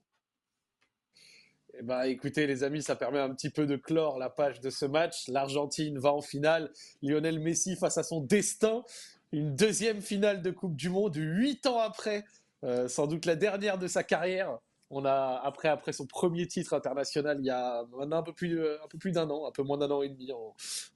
[1.74, 4.70] Eh ben, écoutez, les amis, ça permet un petit peu de clore la page de
[4.70, 5.28] ce match.
[5.28, 6.70] L'Argentine va en finale.
[7.02, 8.84] Lionel Messi face à son destin.
[9.32, 12.24] Une deuxième finale de Coupe du Monde, huit ans après,
[12.64, 14.58] euh, sans doute la dernière de sa carrière.
[14.94, 18.60] On a, après, après son premier titre international, il y a maintenant un peu plus,
[18.62, 20.30] un peu plus d'un an, un peu moins d'un an et demi,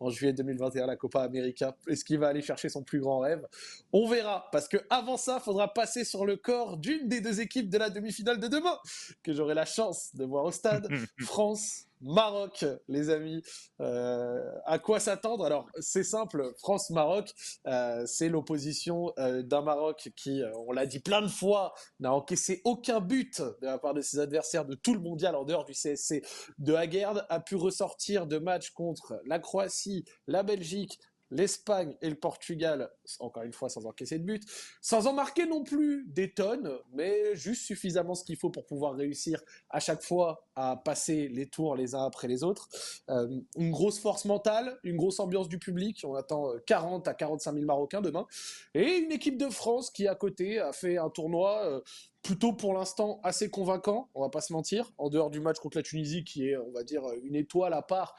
[0.01, 1.75] en, juillet 2021, la Copa América.
[1.89, 3.47] Est-ce qu'il va aller chercher son plus grand rêve?
[3.95, 7.41] On verra, parce que avant ça, il faudra passer sur le corps d'une des deux
[7.41, 8.79] équipes de la demi-finale de demain,
[9.23, 10.89] que j'aurai la chance de voir au stade.
[11.21, 13.43] France Maroc, les amis.
[13.81, 15.45] Euh, à quoi s'attendre?
[15.45, 17.33] Alors, c'est simple, France-Maroc,
[17.67, 22.61] euh, c'est l'opposition euh, d'un Maroc qui, on l'a dit plein de fois, n'a encaissé
[22.65, 25.73] aucun but de la part de ses adversaires de tout le mondial en dehors du
[25.73, 26.23] CSC
[26.59, 30.99] de Haguerd, a pu ressortir de matchs contre la Croatie, la Belgique,
[31.31, 34.43] l'Espagne et le Portugal, encore une fois sans encaisser de but,
[34.81, 38.95] sans en marquer non plus des tonnes, mais juste suffisamment ce qu'il faut pour pouvoir
[38.95, 42.69] réussir à chaque fois à passer les tours les uns après les autres.
[43.11, 47.15] Euh, une grosse force mentale, une grosse ambiance du public, on attend 40 euh, à
[47.15, 48.27] 45 000 Marocains demain,
[48.75, 51.81] et une équipe de France qui à côté a fait un tournoi euh,
[52.23, 55.77] plutôt pour l'instant assez convaincant, on va pas se mentir, en dehors du match contre
[55.77, 58.17] la Tunisie qui est, on va dire, une étoile à part,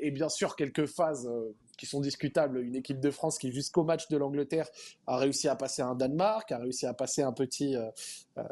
[0.00, 1.28] et bien sûr quelques phases
[1.78, 2.58] qui sont discutables.
[2.58, 4.68] Une équipe de France qui, jusqu'au match de l'Angleterre,
[5.06, 7.74] a réussi à passer un Danemark, a réussi à passer un petit.
[7.76, 7.88] Euh,
[8.36, 8.42] euh,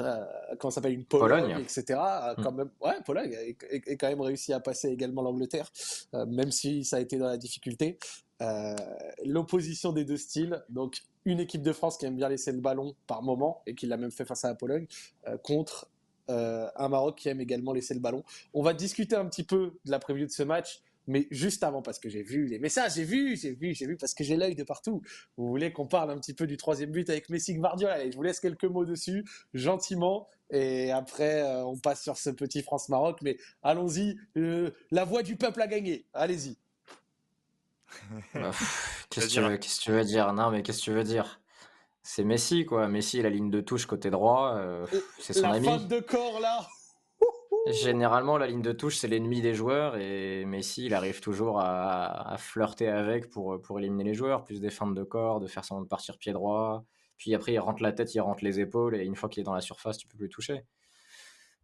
[0.00, 0.24] euh
[0.58, 2.00] comment s'appelle une Pologne, etc.
[2.36, 2.42] Mm.
[2.42, 3.36] Quand même, ouais, Pologne
[3.70, 5.70] et, quand même réussi à passer également l'Angleterre,
[6.14, 7.98] euh, même si ça a été dans la difficulté.
[9.26, 12.96] L'opposition des deux styles, donc une équipe de France qui aime bien laisser le ballon
[13.06, 14.86] par moment et qui l'a même fait face à la Pologne,
[15.44, 15.90] contre
[16.28, 18.24] un Maroc qui aime également laisser le ballon.
[18.54, 20.82] On va discuter un petit peu de la prévue de ce match.
[21.10, 23.96] Mais juste avant, parce que j'ai vu les messages, j'ai vu, j'ai vu, j'ai vu,
[23.96, 25.02] parce que j'ai l'œil de partout.
[25.36, 27.94] Vous voulez qu'on parle un petit peu du troisième but avec Messi Guardiola?
[27.94, 30.28] Allez, je vous laisse quelques mots dessus, gentiment.
[30.50, 33.22] Et après, euh, on passe sur ce petit France-Maroc.
[33.22, 36.06] Mais allons-y, euh, la voix du peuple a gagné.
[36.14, 36.56] Allez-y.
[39.10, 40.32] Qu'est-ce que tu, veux dire?
[40.32, 41.40] Non, mais qu'est-ce que tu veux dire?
[42.04, 42.86] C'est Messi, quoi.
[42.86, 44.86] Messi, la ligne de touche côté droit, euh,
[45.18, 45.66] c'est son ami.
[45.66, 46.68] La de corps, là
[47.72, 52.36] Généralement, la ligne de touche, c'est l'ennemi des joueurs et Messi, il arrive toujours à,
[52.38, 55.84] flirter avec pour, pour éliminer les joueurs, plus des feintes de corps, de faire semblant
[55.84, 56.84] de partir pied droit.
[57.16, 59.44] Puis après, il rentre la tête, il rentre les épaules et une fois qu'il est
[59.44, 60.64] dans la surface, tu peux plus toucher.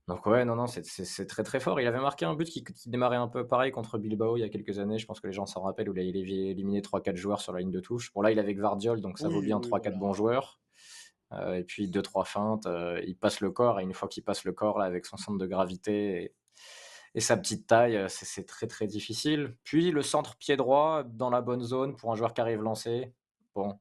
[0.09, 1.81] Donc ouais, non, non, c'est très très fort.
[1.81, 4.49] Il avait marqué un but qui, démarrait un peu pareil contre Bilbao il y a
[4.49, 4.99] quelques années.
[4.99, 7.61] Je pense que les gens s'en rappellent où il avait éliminé 3-4 joueurs sur la
[7.61, 8.13] ligne de touche.
[8.13, 10.61] Bon là, il avait Vardiol, donc ça vaut bien 3-4 bons joueurs.
[11.33, 14.23] Euh, et puis deux trois feintes, euh, il passe le corps et une fois qu'il
[14.23, 16.33] passe le corps là avec son centre de gravité
[17.15, 19.57] et, sa petite taille, euh, c'est très très difficile.
[19.65, 23.15] Puis le centre pied droit dans la bonne zone pour un joueur qui arrive lancé.
[23.55, 23.79] Bon,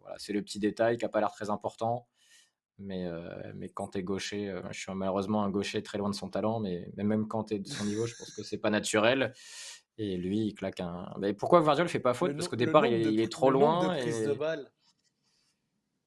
[0.00, 2.08] voilà, c'est le petit détail qui n'a pas l'air très important.
[2.78, 3.08] Mais,
[3.54, 6.60] mais quand tu es gaucher, je suis malheureusement un gaucher très loin de son talent,
[6.60, 9.32] mais, même quand tu es de son niveau, je pense que c'est pas naturel.
[9.96, 11.14] Et lui, il claque un.
[11.18, 12.34] Mais pourquoi Vardiol fait pas faute?
[12.34, 13.96] Parce qu'au départ, il, est trop loin.
[13.96, 14.12] Et...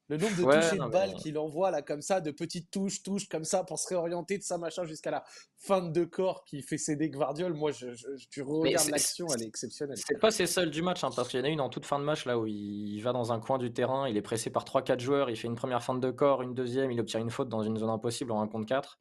[0.10, 3.04] Le nombre de touches et de balles qu'il envoie là comme ça, de petites touches,
[3.04, 5.24] touches comme ça pour se réorienter de sa machin jusqu'à la
[5.56, 7.54] fin de corps qui fait céder Gvardiol.
[7.54, 7.88] Moi, je,
[8.32, 9.98] tu regardes l'action, elle est exceptionnelle.
[9.98, 11.86] C'est pas ses seuls du match, hein, parce qu'il y en a une en toute
[11.86, 14.50] fin de match là où il va dans un coin du terrain, il est pressé
[14.50, 17.30] par 3-4 joueurs, il fait une première fin de corps, une deuxième, il obtient une
[17.30, 19.00] faute dans une zone impossible en 1 contre 4.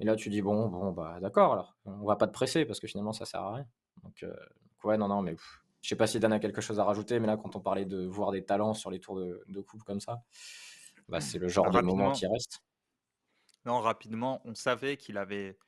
[0.00, 2.80] Et là, tu dis bon, bon bah d'accord, alors on va pas te presser parce
[2.80, 3.66] que finalement ça sert à rien.
[4.02, 4.34] Donc, euh,
[4.84, 5.36] ouais, non, non, mais
[5.82, 7.84] je sais pas si Dan a quelque chose à rajouter, mais là, quand on parlait
[7.84, 10.22] de voir des talents sur les tours de, coupe comme ça,
[11.08, 12.62] bah, c'est le genre de moment qui reste.
[13.64, 15.58] Non, rapidement, on savait qu'il avait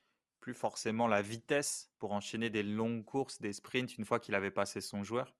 [0.40, 4.50] plus forcément la vitesse pour enchaîner des longues courses, des sprints une fois qu'il avait
[4.50, 5.34] passé son joueur.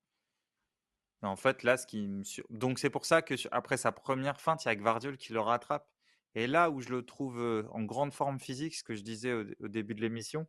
[1.21, 2.09] en fait, là, ce qui
[2.49, 5.39] donc c'est pour ça que après sa première feinte, il y a Gvardiol qui le
[5.39, 5.87] rattrape.
[6.33, 9.33] Et là où je le trouve euh, en grande forme physique, ce que je disais
[9.33, 10.47] au, début de l'émission,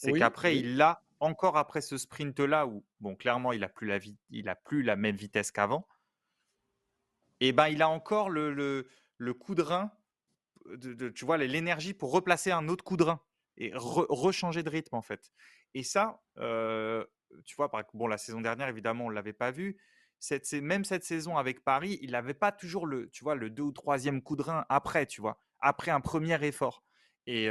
[0.00, 3.98] c'est qu'après, il l'a encore après ce sprint-là, où, bon, clairement, il n'a plus, la
[4.30, 5.86] il a plus la même vitesse qu'avant,
[7.40, 8.88] et ben, il a encore le, le,
[9.18, 9.92] le coup de rein,
[10.66, 13.20] de, tu vois, l'énergie pour replacer un autre coup de rein
[13.56, 15.32] et rechanger de rythme, en fait.
[15.74, 17.04] Et ça, euh,
[17.44, 19.78] tu vois, par, bon, la saison dernière, évidemment, on ne l'avait pas vu.
[20.18, 23.62] Cette, même cette saison avec Paris, il n'avait pas toujours le, tu vois, le deux
[23.62, 26.84] ou troisième coup de rein après, tu vois, après un premier effort.
[27.32, 27.48] Et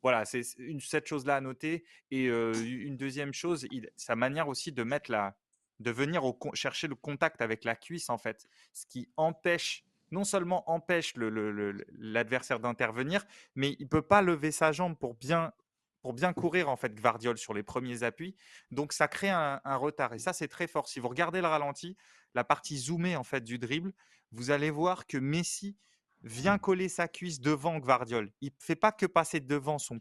[0.00, 1.84] voilà, c'est cette chose-là à noter.
[2.12, 3.66] Et une deuxième chose,
[3.96, 5.36] sa manière aussi de mettre la,
[5.80, 6.22] de venir
[6.54, 12.60] chercher le contact avec la cuisse en fait, ce qui empêche non seulement empêche l'adversaire
[12.60, 15.52] d'intervenir, mais il peut pas lever sa jambe pour bien
[16.00, 18.36] pour bien courir en fait Gvardiol sur les premiers appuis.
[18.70, 20.88] Donc ça crée un, un retard et ça c'est très fort.
[20.88, 21.96] Si vous regardez le ralenti,
[22.34, 23.92] la partie zoomée en fait du dribble,
[24.30, 25.76] vous allez voir que Messi
[26.22, 28.30] vient coller sa cuisse devant Gvardiol.
[28.40, 30.00] Il ne fait pas que passer devant son,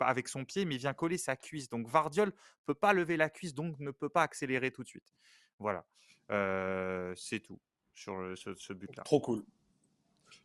[0.00, 1.68] avec son pied, mais il vient coller sa cuisse.
[1.68, 2.32] Donc Gvardiol ne
[2.66, 5.14] peut pas lever la cuisse, donc ne peut pas accélérer tout de suite.
[5.58, 5.84] Voilà,
[6.30, 7.60] euh, c'est tout
[7.94, 9.02] sur ce, but-là.
[9.02, 9.44] Trop cool.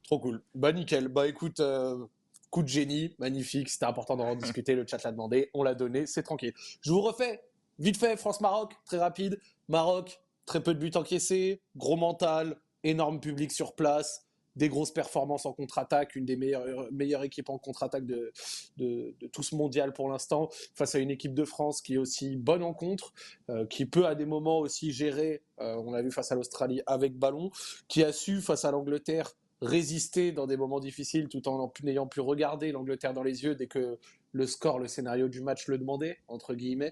[0.03, 0.41] Trop cool.
[0.55, 1.07] Bah nickel.
[1.07, 2.05] Bah écoute, euh,
[2.49, 3.69] coup de génie, magnifique.
[3.69, 4.75] C'était important d'en discuter.
[4.75, 6.53] Le chat l'a demandé, on l'a donné, c'est tranquille.
[6.81, 7.41] Je vous refais
[7.79, 9.39] vite fait France-Maroc, très rapide.
[9.67, 15.45] Maroc, très peu de buts encaissés, gros mental, énorme public sur place des grosses performances
[15.45, 18.31] en contre-attaque, une des meilleures, meilleures équipes en contre-attaque de,
[18.77, 22.35] de, tout ce mondial pour l'instant, face à une équipe de France qui est aussi
[22.35, 23.13] bonne en contre,
[23.49, 26.81] euh, qui peut à des moments aussi gérer, euh, on l'a vu face à l'Australie
[26.85, 27.51] avec ballon,
[27.87, 32.19] qui a su face à l'Angleterre résister dans des moments difficiles tout en n'ayant pu
[32.19, 33.97] regarder l'Angleterre dans les yeux dès que
[34.33, 36.91] le score, le scénario du match le demandait, entre guillemets.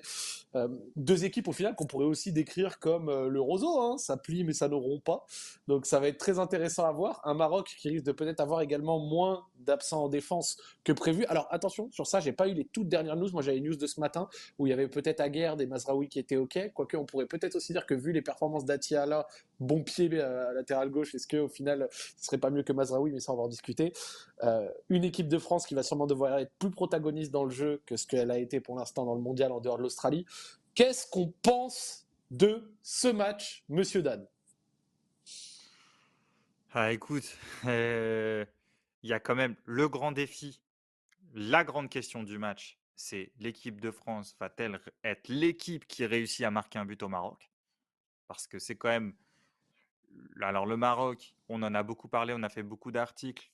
[0.55, 3.97] Euh, deux équipes au final qu'on pourrait aussi décrire comme euh, le roseau, hein.
[3.97, 5.25] ça plie mais ça ne rompt pas.
[5.67, 7.21] Donc ça va être très intéressant à voir.
[7.23, 11.25] Un Maroc qui risque de peut-être avoir également moins d'absents en défense que prévu.
[11.25, 13.29] Alors attention, sur ça, j'ai pas eu les toutes dernières news.
[13.33, 14.29] Moi j'avais une news de ce matin
[14.59, 16.71] où il y avait peut-être Aguerre des Mazraoui qui étaient OK.
[16.73, 19.27] Quoique on pourrait peut-être aussi dire que vu les performances d'Atiala,
[19.59, 23.11] bon pied euh, à latéral gauche, est-ce qu'au final ce serait pas mieux que Mazraoui,
[23.11, 23.93] mais ça on va en discuter.
[24.89, 27.97] une équipe de France qui va sûrement devoir être plus protagoniste dans le jeu que
[27.97, 30.25] ce qu'elle a été pour l'instant dans le mondial en dehors de l'Australie.
[30.75, 34.25] Qu'est-ce qu'on pense de ce match, monsieur Dan?
[36.73, 38.45] Ah, écoute, euh,
[39.03, 40.61] il y a quand même le grand défi,
[41.33, 46.51] la grande question du match, c'est l'équipe de France va-t-elle être l'équipe qui réussit à
[46.51, 47.51] marquer un but au Maroc?
[48.27, 49.13] Parce que c'est quand même.
[50.41, 53.50] Alors, le Maroc, on en a beaucoup parlé, on a fait beaucoup d'articles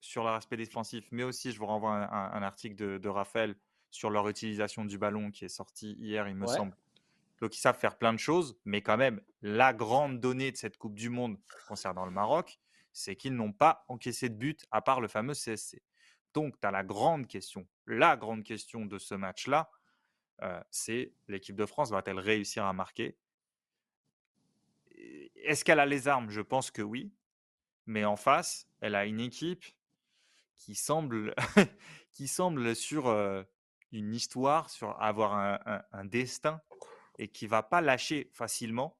[0.00, 3.54] sur l'aspect défensif, mais aussi je vous renvoie un, un, article de, de, Raphaël
[3.90, 6.74] sur leur utilisation du ballon qui est sorti hier, il me semble.
[7.40, 10.76] Donc ils savent faire plein de choses, mais quand même, la grande donnée de cette
[10.76, 11.38] Coupe du Monde
[11.68, 12.60] concernant le Maroc,
[12.92, 15.82] c'est qu'ils n'ont pas encaissé de but à part le fameux CSC.
[16.34, 19.70] Donc tu as la grande question, la grande question de ce match-là,
[20.42, 23.16] euh, c'est l'équipe de France va-t-elle réussir à marquer?
[25.36, 26.30] Est-ce qu'elle a les armes?
[26.30, 27.12] Je pense que oui.
[27.86, 29.64] Mais en face, elle a une équipe
[30.60, 31.34] qui semble,
[32.12, 33.08] qui semble sur
[33.92, 36.60] une histoire, sur avoir un, destin
[37.18, 38.98] et qui va pas lâcher facilement.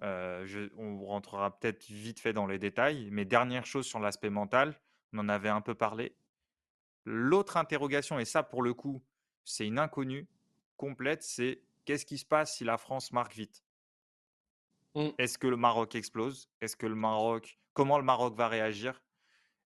[0.00, 4.78] on rentrera peut-être vite fait dans les détails, mais dernière chose sur l'aspect mental,
[5.12, 6.14] on en avait un peu parlé.
[7.04, 9.02] L'autre interrogation, et ça pour le coup,
[9.44, 10.28] c'est une inconnue
[10.76, 13.64] complète, c'est qu'est-ce qui se passe si la France marque vite?
[14.94, 15.08] Mmh.
[15.18, 16.50] Est-ce que le Maroc explose?
[16.60, 19.00] Est-ce que le Maroc, comment le Maroc va réagir?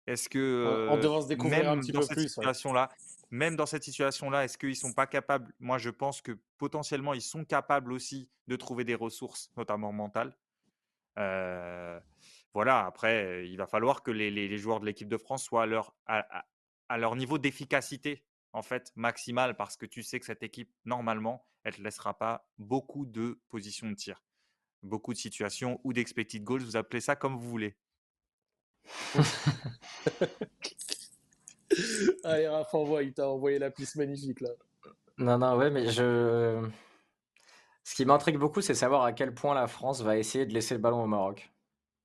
[0.10, 2.90] Est-ce que on devant se découvrir un petit peu plus situation-là,
[3.30, 5.54] même dans cette situation-là, est-ce qu'ils sont pas capables?
[5.60, 10.36] Moi, je pense que potentiellement, ils sont capables aussi de trouver des ressources, notamment mentales.
[11.16, 12.86] voilà.
[12.86, 16.98] Après, il va falloir que les, joueurs de l'équipe de France soient à leur, à,
[16.98, 21.76] leur niveau d'efficacité en fait maximale, parce que tu sais que cette équipe, normalement, elle
[21.78, 24.24] ne laissera pas beaucoup de positions de tir,
[24.82, 26.64] beaucoup de situations ou d'expected goals.
[26.64, 27.78] Vous appelez ça comme vous voulez.
[32.24, 34.50] Allez, Raph, envoie, il t'a envoyé la piste magnifique là.
[35.18, 36.68] Non, non, ouais, mais je.
[37.84, 40.76] Ce qui m'intrigue beaucoup, c'est savoir à quel point la France va essayer de laisser
[40.76, 41.52] le ballon au Maroc.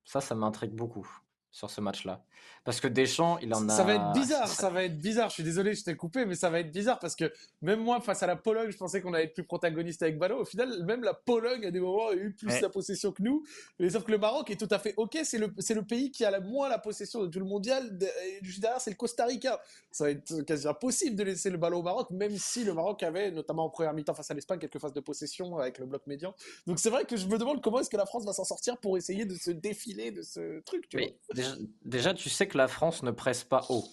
[0.05, 1.09] Ça, ça m'intrigue beaucoup
[1.51, 2.25] sur ce match-là.
[2.65, 3.73] Parce que Deschamps, il en a.
[3.73, 5.29] Ça va être bizarre, ça va être bizarre.
[5.29, 8.01] Je suis désolé, je t'ai coupé, mais ça va être bizarre parce que même moi,
[8.01, 10.39] face à la Pologne, je pensais qu'on allait être plus protagoniste avec ballon.
[10.39, 13.45] Au final, même la Pologne, à des moments, a eu plus la possession que nous.
[13.79, 15.19] Mais sauf que le Maroc est tout à fait OK.
[15.25, 17.99] C'est le, c'est le pays qui a la moins la possession de tout le mondial.
[18.43, 19.61] Juste derrière, c'est le Costa Rica.
[19.91, 23.03] Ça va être quasi impossible de laisser le ballon au Maroc, même si le Maroc
[23.03, 26.07] avait, notamment en première mi-temps face à l'Espagne, quelques phases de possession avec le bloc
[26.07, 26.35] médian.
[26.67, 28.79] Donc c'est vrai que je me demande comment est-ce que la France va s'en sortir
[28.79, 30.89] pour essayer de se défiler de ce truc.
[30.89, 30.99] Tu
[31.35, 33.85] Déjà, déjà, tu sais que la France ne presse pas haut.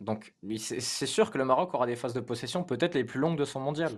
[0.00, 3.38] Donc, c'est sûr que le Maroc aura des phases de possession peut-être les plus longues
[3.38, 3.96] de son mondial.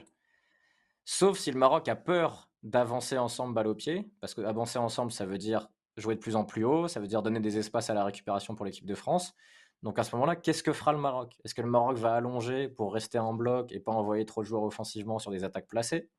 [1.04, 5.12] Sauf si le Maroc a peur d'avancer ensemble balle au pied, parce que avancer ensemble,
[5.12, 7.90] ça veut dire jouer de plus en plus haut, ça veut dire donner des espaces
[7.90, 9.34] à la récupération pour l'équipe de France.
[9.82, 11.36] Donc à ce moment-là, qu'est-ce que fera le Maroc?
[11.44, 14.46] Est-ce que le Maroc va allonger pour rester en bloc et pas envoyer trop de
[14.46, 16.10] joueurs offensivement sur des attaques placées?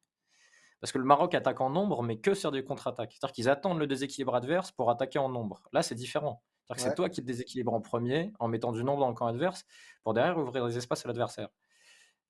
[0.81, 3.13] Parce que le Maroc attaque en nombre, mais que sur des contre-attaques.
[3.13, 5.61] C'est-à-dire qu'ils attendent le déséquilibre adverse pour attaquer en nombre.
[5.71, 6.43] Là, c'est différent.
[6.77, 9.65] C'est toi qui te déséquilibre en premier en mettant du nombre dans le camp adverse
[10.03, 11.49] pour derrière ouvrir des espaces à l'adversaire.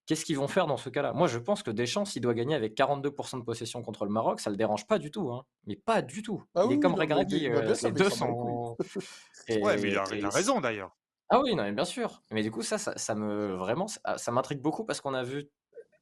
[0.07, 1.13] Qu'est-ce qu'ils vont faire dans ce cas-là?
[1.13, 4.39] Moi, je pense que Deschamps, s'il doit gagner avec 42% de possession contre le Maroc,
[4.39, 5.31] ça le dérange pas du tout.
[5.31, 5.45] Hein.
[5.67, 6.43] Mais pas du tout.
[6.55, 7.47] Ah il est comme Regragui.
[7.47, 8.75] Euh, les deux sont.
[9.49, 10.97] ouais, mais il a, raison d'ailleurs.
[11.29, 12.21] Ah oui, non, mais bien sûr.
[12.31, 15.49] Mais du coup, ça, ça, me vraiment, ça, m'intrigue beaucoup parce qu'on a vu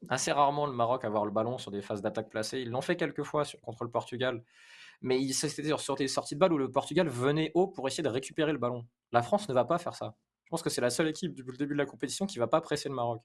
[0.07, 2.61] assez rarement le Maroc avoir le ballon sur des phases d'attaque placées.
[2.61, 4.43] Ils l'ont fait quelques fois contre le Portugal
[5.01, 8.09] mais c'était sur des sorties de balle où le Portugal venait haut pour essayer de
[8.09, 8.85] récupérer le ballon.
[9.11, 10.15] La France ne va pas faire ça.
[10.43, 12.47] Je pense que c'est la seule équipe depuis le début de la compétition qui va
[12.47, 13.21] pas presser le Maroc.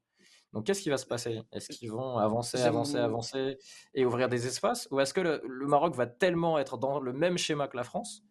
[0.52, 1.40] Donc qu'est-ce qui va se passer?
[1.52, 3.58] Est-ce qu'ils vont avancer, avancer, avancer
[3.94, 4.86] et ouvrir des espaces?
[4.90, 8.22] Ou est-ce que le, Maroc va tellement être dans le même schéma que la France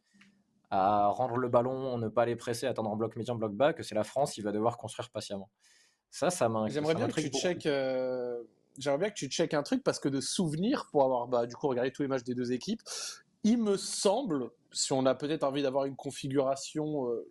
[0.69, 3.83] à rendre le ballon, ne pas les presser, attendre en bloc médian, bloc bas, que
[3.83, 5.51] c'est la France qui va devoir construire patiemment?
[6.13, 6.75] Ça, ça m'inquiète.
[6.75, 7.65] J'aimerais bien que tu checkes...
[7.65, 8.43] Euh,
[8.77, 11.55] j'aimerais bien que tu checkes un truc parce que de souvenir, pour avoir bah, du
[11.55, 12.81] coup regardé tous les matchs des deux équipes,
[13.43, 17.27] il me semble, si on a peut-être envie d'avoir une configuration euh,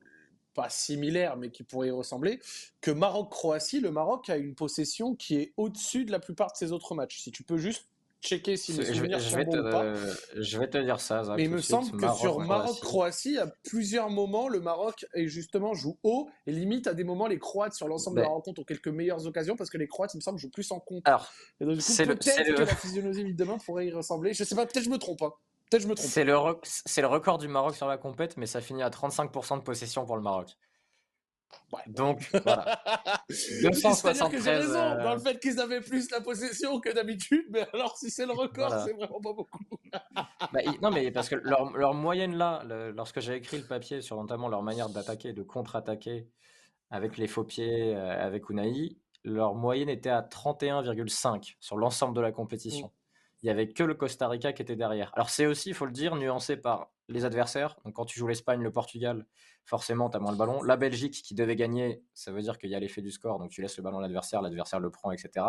[0.54, 2.40] pas similaire, mais qui pourrait y ressembler,
[2.80, 6.72] que Maroc-Croatie, le Maroc a une possession qui est au-dessus de la plupart de ses
[6.72, 7.20] autres matchs.
[7.20, 7.86] Si tu peux juste
[8.22, 9.94] checker si mes souvenirs je, vais, sont bons ou pas.
[10.36, 11.22] Je vais te dire ça.
[11.36, 15.98] mais il me semble que sur Maroc-Croatie, à plusieurs moments, le Maroc est justement joue
[16.02, 18.88] haut et limite à des moments les Croates sur l'ensemble de la rencontre ont quelques
[18.88, 21.02] meilleures occasions parce que les Croates, il me semble, jouent plus en compte.
[21.06, 24.32] Alors, et peut-être que la physionomie de demain pourrait y ressembler.
[24.32, 25.22] Je sais pas, peut-être je me trompe.
[25.22, 25.32] Hein.
[25.96, 29.62] C'est le, le, record du Maroc sur la compète, mais ça finit à 35% de
[29.62, 30.56] possession pour le Maroc.
[31.86, 32.82] Donc, voilà.
[33.28, 37.46] C'est-à-dire que j'ai raison euh, dans le fait qu'ils avaient plus la possession que d'habitude,
[37.50, 39.64] mais alors si c'est le record, c'est vraiment pas beaucoup.
[40.52, 42.62] Bah, non, mais parce que leur, leur moyenne là,
[42.94, 46.28] lorsque j'ai écrit le papier sur notamment leur manière d'attaquer, de contre-attaquer
[46.90, 52.20] avec les faux pieds, euh, avec Unai, leur moyenne était à 31,5 sur l'ensemble de
[52.20, 52.88] la compétition.
[52.88, 53.02] Mm
[53.42, 55.10] il y avait que le Costa Rica qui était derrière.
[55.14, 57.76] Alors c'est aussi, il faut le dire, nuancé par les adversaires.
[57.84, 59.26] Donc quand tu joues l'Espagne, le Portugal,
[59.64, 60.62] forcément, tu as moins le ballon.
[60.62, 63.50] La Belgique qui devait gagner, ça veut dire qu'il y a l'effet du score, donc
[63.50, 65.46] tu laisses le ballon à l'adversaire, l'adversaire le prend, etc.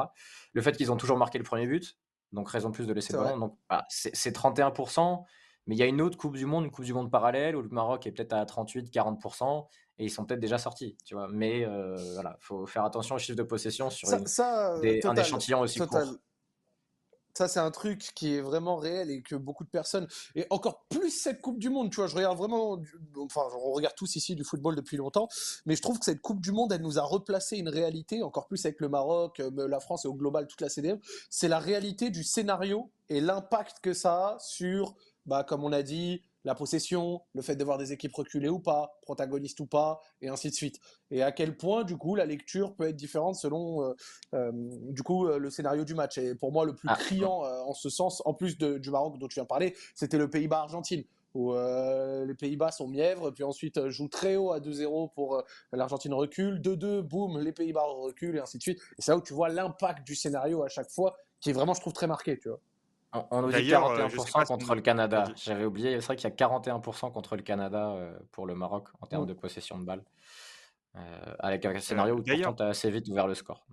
[0.53, 1.97] Le fait qu'ils ont toujours marqué le premier but,
[2.31, 3.37] donc raison plus de laisser le ballon.
[3.37, 5.23] Donc ah, c'est 31%,
[5.67, 7.61] mais il y a une autre Coupe du Monde, une Coupe du Monde parallèle, où
[7.61, 9.67] le Maroc est peut-être à 38-40%,
[9.99, 11.27] et ils sont peut-être déjà sortis, tu vois.
[11.29, 15.79] Mais euh, voilà, faut faire attention aux chiffres de possession sur ça, un échantillon aussi
[15.79, 16.17] court.
[17.33, 20.85] Ça, c'est un truc qui est vraiment réel et que beaucoup de personnes, et encore
[20.89, 22.79] plus cette Coupe du Monde, tu vois, je regarde vraiment,
[23.17, 25.27] enfin, on regarde tous ici du football depuis longtemps,
[25.65, 28.47] mais je trouve que cette Coupe du Monde, elle nous a replacé une réalité, encore
[28.47, 31.59] plus avec le Maroc, euh, la France et au global toute la CDM, c'est la
[31.59, 36.55] réalité du scénario et l'impact que ça a sur, bah, comme on a dit, la
[36.55, 40.49] possession, le fait de voir des équipes reculer ou pas, protagonistes ou pas, et ainsi
[40.49, 40.79] de suite.
[41.11, 43.93] Et à quel point, du coup, la lecture peut être différente selon, euh,
[44.33, 44.51] euh,
[44.89, 46.17] du coup, euh, le scénario du match.
[46.17, 46.95] Et pour moi, le plus ah.
[46.95, 50.29] criant en ce sens, en plus du Maroc dont tu viens de parler, c'était le
[50.29, 51.03] Pays-Bas-Argentine
[51.35, 55.41] où les Pays-Bas sont mièvres, puis ensuite jouent très haut à 2-0 pour
[55.71, 58.79] l'Argentine recule, 2-2, boum, les Pays-Bas reculent, et ainsi de suite.
[58.99, 61.73] Et c'est là où tu vois l'impact du scénario à chaque fois, qui est vraiment,
[61.73, 62.59] je trouve, très marqué, tu vois.
[63.31, 65.25] On, nous dit 41% contre le Canada.
[65.35, 67.95] J'avais oublié, c'est vrai qu'il y a 41% contre le Canada
[68.31, 70.03] pour le Maroc en termes de possession de balle.
[71.39, 73.65] avec un scénario où tu as assez vite ouvert le score.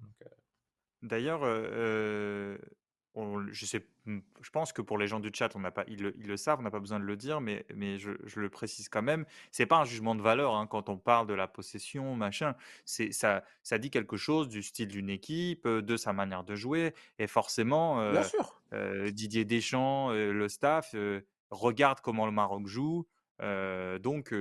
[1.02, 1.40] D'ailleurs,
[3.50, 6.00] je, sais, mmh, je pense que pour les gens du chat, on n'a pas, ils,
[6.02, 9.02] le, savent, on n'a pas besoin de le dire, mais, mais je, le précise quand
[9.02, 9.24] même.
[9.50, 12.54] C'est pas un jugement de valeur hein, quand on parle de la possession, machin.
[12.84, 16.94] C'est ça, ça dit quelque chose du style d'une équipe, de sa manière de jouer,
[17.18, 18.12] et forcément,
[18.72, 20.94] Didier Deschamps, le staff,
[21.50, 23.06] regarde comment le Maroc joue.
[23.40, 24.34] donc,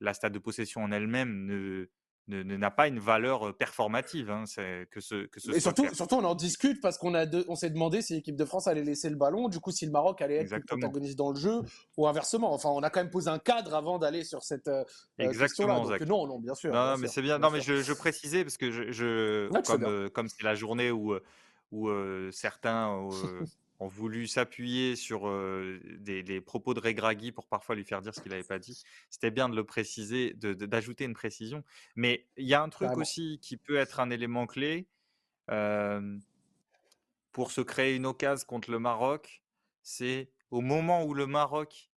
[0.00, 1.86] la stade de possession en elle-même ne,
[2.28, 4.30] n'a pas une valeur performative.
[4.30, 4.44] Hein,
[4.90, 7.14] que ce, que ce Et surtout, surtout, on en discute parce qu'on
[7.48, 9.92] on s'est demandé si l'équipe de France allait laisser le ballon, du coup, si le
[9.92, 11.62] Maroc allait être protagoniste dans le jeu,
[11.96, 12.52] ou inversement.
[12.52, 14.84] Enfin, on a quand même posé un cadre avant d'aller sur cette euh,
[15.18, 16.72] Exactement, donc, non, non, bien sûr.
[16.72, 17.38] Non, mais c'est bien.
[17.38, 21.14] Non, mais je, je, précisais parce que je, je comme, comme c'est la journée où,
[21.70, 21.90] où
[22.32, 23.08] certains
[23.78, 25.30] ont voulu s'appuyer sur
[25.98, 28.82] des, propos de Regragui pour parfois lui faire dire ce qu'il n'avait pas dit.
[29.10, 31.62] C'était bien de le préciser, d'ajouter une précision.
[31.94, 34.86] Mais il y a un truc aussi qui peut être un élément clé
[37.32, 39.42] pour se créer une occasion contre le Maroc.
[39.82, 41.90] C'est au moment où le Maroc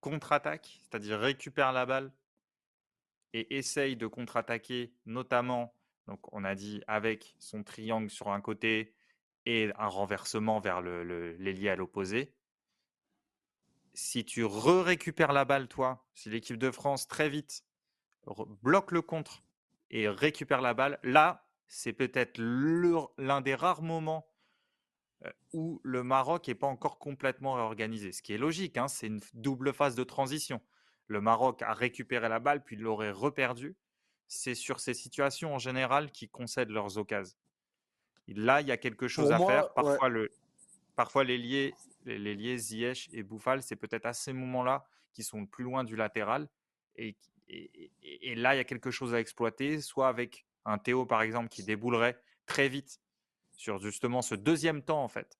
[0.00, 2.12] contre-attaque, c'est-à-dire récupère la balle
[3.32, 5.74] et essaye de contre-attaquer, notamment,
[6.06, 8.94] donc on a dit avec son triangle sur un côté,
[9.46, 12.34] et un renversement vers l'ailier à l'opposé.
[13.94, 17.64] Si tu re-récupères la balle, toi, si l'équipe de France très vite
[18.62, 19.42] bloque le contre
[19.90, 24.28] et récupère la balle, là, c'est peut-être l'un des rares moments
[25.52, 28.12] où le Maroc n'est pas encore complètement réorganisé.
[28.12, 30.60] Ce qui est logique, hein, c'est une double phase de transition.
[31.06, 33.76] Le Maroc a récupéré la balle, puis l'aurait reperdu.
[34.28, 37.38] C'est sur ces situations en général qui concèdent leurs occasions.
[38.34, 39.72] Là, il y a quelque chose à faire.
[39.72, 40.30] Parfois, le,
[40.96, 41.74] parfois les liés,
[42.04, 45.84] les, liés Ziyech et Bouffal, c'est peut-être à ces moments-là qui sont le plus loin
[45.84, 46.48] du latéral.
[46.96, 47.16] Et,
[47.48, 51.48] et, là, il y a quelque chose à exploiter, soit avec un Théo, par exemple,
[51.48, 53.00] qui déboulerait très vite
[53.52, 55.38] sur justement ce deuxième temps, en fait,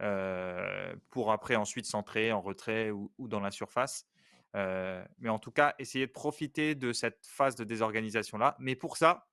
[0.00, 4.06] euh, pour après ensuite centrer en retrait ou, dans la surface.
[4.54, 8.56] Euh, mais en tout cas, essayer de profiter de cette phase de désorganisation-là.
[8.58, 9.28] Mais pour ça,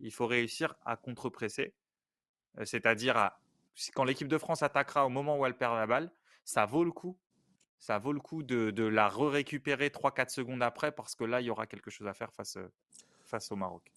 [0.00, 1.74] il faut réussir à contre-presser
[2.62, 3.30] c'est-à-dire
[3.94, 6.10] quand l'équipe de France attaquera au moment où elle perd la balle,
[6.44, 7.16] ça vaut le coup.
[7.78, 11.50] Ça vaut le coup de, la re-récupérer 3-4 secondes après parce que là, il y
[11.50, 12.56] aura quelque chose à faire face
[13.50, 13.90] au Maroc.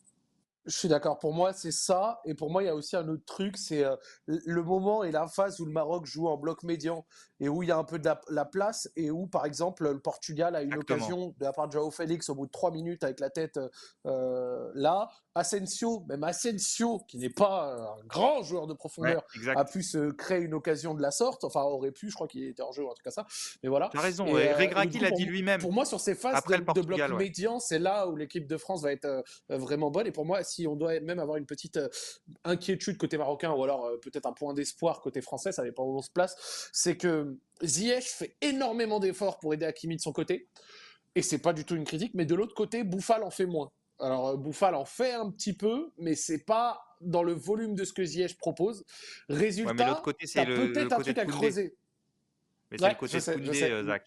[0.68, 1.18] Je suis d'accord.
[1.20, 2.22] Pour moi, c'est ça.
[2.26, 3.84] Et pour moi, il y a aussi un autre truc, c'est
[4.28, 7.06] le moment et la phase où le Maroc joue en bloc médian
[7.40, 10.00] et où il y a un peu de la, place et où, par exemple, le
[10.00, 13.04] Portugal a une occasion de la part de Joao Félix au bout de 3 minutes
[13.04, 13.60] avec la tête
[14.04, 15.10] là.
[15.38, 19.24] Asensio, même Asensio, qui n'est pas un grand joueur de profondeur,
[19.56, 21.44] a pu se créer une occasion de la sorte.
[21.44, 23.26] Enfin, aurait pu, je crois qu'il était en jeu, en tout cas ça.
[23.62, 23.90] Mais voilà.
[23.92, 25.62] Tu as raison, et, Regragui l'a dit lui-même.
[25.62, 28.92] Pour moi, sur ces phases de, bloc médian, c'est là où l'équipe de France va
[28.92, 30.08] être euh, vraiment bonne.
[30.08, 31.90] Et pour moi, si on doit même avoir une petite euh,
[32.44, 35.98] inquiétude côté marocain, ou alors euh, peut-être un point d'espoir côté français, ça dépend où
[35.98, 40.48] on se place, c'est que Ziyech fait énormément d'efforts pour aider Hakimi de son côté.
[41.16, 43.72] Et c'est pas du tout une critique, mais de l'autre côté, Bouffal en fait moins.
[44.00, 47.84] Alors euh, Bouffal en fait un petit peu, mais c'est pas dans le volume de
[47.84, 48.84] ce que Ziyech propose.
[49.30, 51.76] Résultat, ouais, mais côté, c'est peut-être un truc à creuser.
[52.72, 54.04] Mais c'est le côté Koundé, Zach.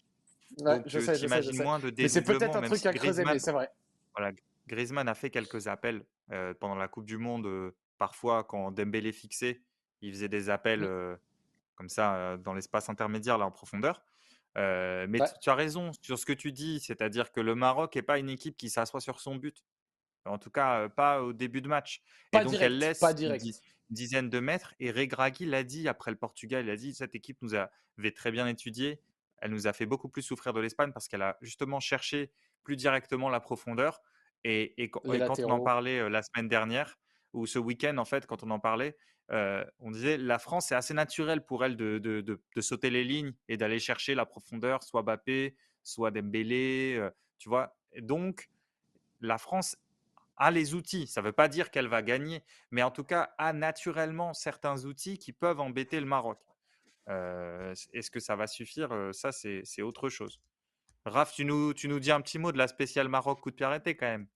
[0.57, 3.51] Donc, je sais, je moins de Mais c'est peut-être un truc à creuser, mais c'est
[3.51, 3.69] vrai.
[4.15, 4.33] Voilà,
[4.67, 7.73] Griezmann a fait quelques appels euh, pendant la Coupe du Monde.
[7.97, 9.61] parfois, quand Dembélé fixait,
[10.01, 10.87] il faisait des appels
[11.75, 14.03] comme ça dans l'espace intermédiaire, là en profondeur.
[14.55, 18.17] mais tu as raison sur ce que tu dis, c'est-à-dire que le Maroc n'est pas
[18.17, 19.63] une équipe qui s'assoit sur son but.
[20.25, 22.01] En tout cas, pas au début de match.
[22.33, 23.37] et donc, elle laisse une,
[23.91, 24.73] dizaine de mètres.
[24.79, 28.31] Et Regragui l'a dit après le Portugal, il a dit cette équipe nous avait très
[28.31, 29.01] bien étudié.
[29.37, 32.31] Elle nous a fait beaucoup plus souffrir de l'Espagne parce qu'elle a justement cherché
[32.63, 34.01] plus directement la profondeur.
[34.43, 36.97] Et, quand, on en parlait la semaine dernière,
[37.33, 38.97] ou ce week-end, en fait, quand on en parlait,
[39.29, 43.57] on disait la France, c'est assez naturel pour elle de, de, sauter les lignes et
[43.57, 47.01] d'aller chercher la profondeur, soit Bappé, soit Dembélé,
[47.37, 47.75] tu vois?
[47.99, 48.49] donc,
[49.19, 49.77] la France
[50.37, 51.07] a les outils.
[51.07, 54.85] Ça ne veut pas dire qu'elle va gagner, mais en tout cas a naturellement certains
[54.85, 56.39] outils qui peuvent embêter le Maroc.
[57.07, 59.09] Est-ce que ça va suffire?
[59.13, 60.41] Ça, c'est autre chose.
[61.05, 63.55] Raph, tu nous, tu nous dis un petit mot de la spéciale Maroc coup de
[63.55, 64.27] pied arrêté quand même.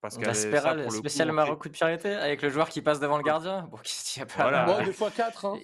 [0.00, 3.22] Parce la spéciale Maroc coup de pied arrêté avec le joueur qui passe devant le
[3.22, 3.62] gardien.
[3.70, 3.78] Bon,
[4.16, 4.42] il y a pas.
[4.42, 4.84] Voilà.
[4.84, 5.46] deux fois quatre.
[5.46, 5.58] Hein.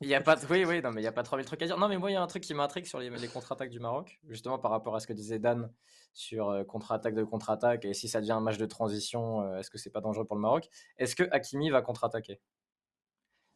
[0.00, 0.36] Il y a pas.
[0.50, 1.78] Oui, oui, non, mais il y a pas 3000 trucs à dire.
[1.78, 3.78] Non, mais moi, il y a un truc qui m'intrigue sur les, les contre-attaques du
[3.78, 5.70] Maroc, justement par rapport à ce que disait Dan
[6.12, 9.70] sur euh, contre-attaque de contre-attaque et si ça devient un match de transition, euh, est-ce
[9.70, 10.68] que c'est pas dangereux pour le Maroc?
[10.96, 12.40] Est-ce que Hakimi va contre-attaquer?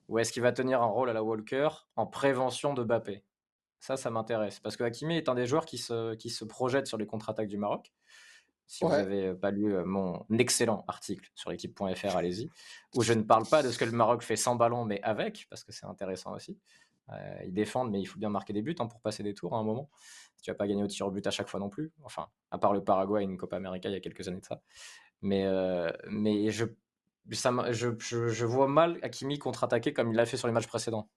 [0.08, 3.24] Ou est-ce qu'il va tenir un rôle à la Walker en prévention de Bappé
[3.82, 6.86] Ça, ça m'intéresse parce que Hakimi est un des joueurs qui se, qui se projette
[6.86, 7.92] sur les contre-attaques du Maroc.
[8.66, 12.48] Si vous n'avez pas lu euh, mon excellent article sur l'équipe.fr, allez-y,
[12.94, 15.46] où je ne parle pas de ce que le Maroc fait sans ballon, mais avec,
[15.50, 16.58] parce que c'est intéressant aussi.
[17.44, 19.58] ils défendent, mais il faut bien marquer des buts hein, pour passer des tours à
[19.58, 19.90] un moment
[20.42, 21.92] tu vas pas gagner au tir au but à chaque fois non plus.
[22.02, 24.44] Enfin, à part le Paraguay et une Copa América il y a quelques années de
[24.44, 24.60] ça.
[25.22, 26.66] Mais, euh, mais je,
[27.30, 31.08] ça, je, je, vois mal Hakimi contre-attaquer comme il l'a fait sur les matchs précédents.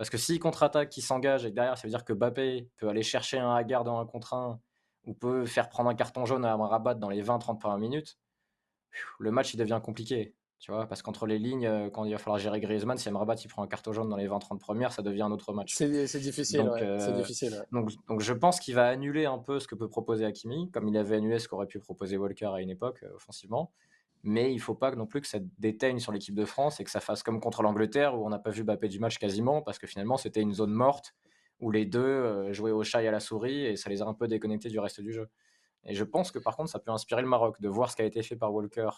[0.00, 3.02] Parce que s'il contre-attaque, qu'il s'engage et derrière, ça veut dire que Bappé peut aller
[3.02, 4.58] chercher un Hagar dans un contre un
[5.04, 8.18] ou peut faire prendre un carton jaune à Amrabat dans les 20-30 premières minutes,
[9.18, 10.34] le match il devient compliqué.
[10.58, 13.34] Tu vois, parce qu'entre les lignes, euh, quand il va falloir gérer Griezmann, si Amrabat
[13.44, 15.74] il prend un carton jaune dans les 20-30 premières, ça devient un autre match.
[15.74, 19.68] C'est difficile, donc, euh, difficile donc, donc, je pense qu'il va annuler un peu ce
[19.68, 22.70] que peut proposer Hakimi, comme il avait annulé ce qu'aurait pu proposer Walker à une
[22.70, 23.70] époque, euh, offensivement.
[24.22, 26.84] Mais il ne faut pas non plus que ça déteigne sur l'équipe de France et
[26.84, 29.62] que ça fasse comme contre l'Angleterre, où on n'a pas vu Bappé du match quasiment,
[29.62, 31.14] parce que finalement c'était une zone morte,
[31.60, 34.14] où les deux jouaient au chat et à la souris, et ça les a un
[34.14, 35.28] peu déconnectés du reste du jeu.
[35.84, 38.02] Et je pense que par contre, ça peut inspirer le Maroc de voir ce qui
[38.02, 38.90] a été fait par Walker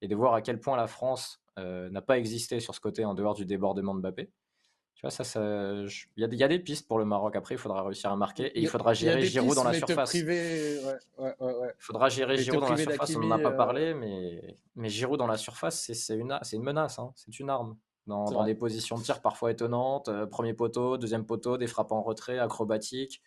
[0.00, 3.04] et de voir à quel point la France euh, n'a pas existé sur ce côté
[3.04, 4.30] en dehors du débordement de Mbappé.
[4.98, 5.22] Tu vois, ça,
[6.16, 7.36] il y, a des pistes pour le Maroc.
[7.36, 10.12] Après, il faudra réussir à marquer et il faudra gérer Giroud dans la surface.
[10.12, 13.14] Il faudra gérer Giroud dans la surface.
[13.14, 16.62] On n'en a pas euh, parlé, mais, mais Giroud dans la surface, c'est une, une
[16.64, 16.98] menace.
[16.98, 17.12] Hein.
[17.14, 17.76] C'est une arme.
[18.08, 20.08] Dans, des positions de tir parfois étonnantes.
[20.08, 23.22] Euh, premier poteau, deuxième poteau, des frappes en retrait, acrobatiques.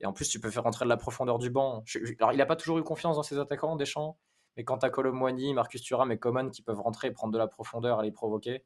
[0.00, 1.84] Et en plus, tu peux faire rentrer de la profondeur du banc.
[2.20, 4.16] alors, il n'a pas toujours eu confiance dans ses attaquants, Deschamps.
[4.56, 7.38] Mais quand tu as Colomboigny, Marcus Thuram et Coman qui peuvent rentrer et prendre de
[7.38, 8.64] la profondeur à les provoquer,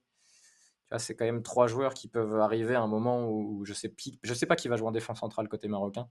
[0.87, 3.73] tu vois, c'est quand même trois joueurs qui peuvent arriver à un moment où je
[3.73, 6.09] sais, je sais pas qui va jouer en défense centrale côté marocain,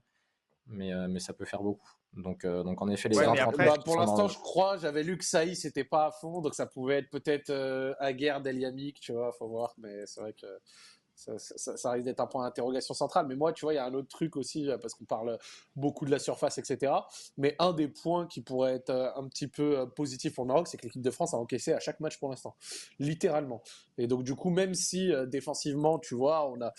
[0.66, 1.90] mais, euh, mais ça peut faire beaucoup.
[2.12, 5.24] Donc, euh, donc en effet, les ouais, bah, Pour l'instant, je crois, j'avais lu que
[5.24, 9.12] Saïs n'était pas à fond, donc ça pouvait être peut-être euh, à guerre d'Eliamik, tu
[9.12, 10.46] vois, faut voir, mais c'est vrai que
[11.16, 13.26] ça, risque d'être un point d'interrogation central.
[13.26, 15.38] Mais moi, tu vois, il y a un autre truc aussi, euh, parce qu'on parle
[15.74, 16.92] beaucoup de la surface, etc.
[17.38, 20.48] Mais un des points qui pourrait être euh, un petit peu euh, positif pour le
[20.48, 22.54] Maroc, c'est que l'équipe de France a encaissé à chaque match pour l'instant.
[22.98, 23.62] Littéralement.
[23.98, 26.72] Et donc, du coup, même si défensivement, tu vois, on a,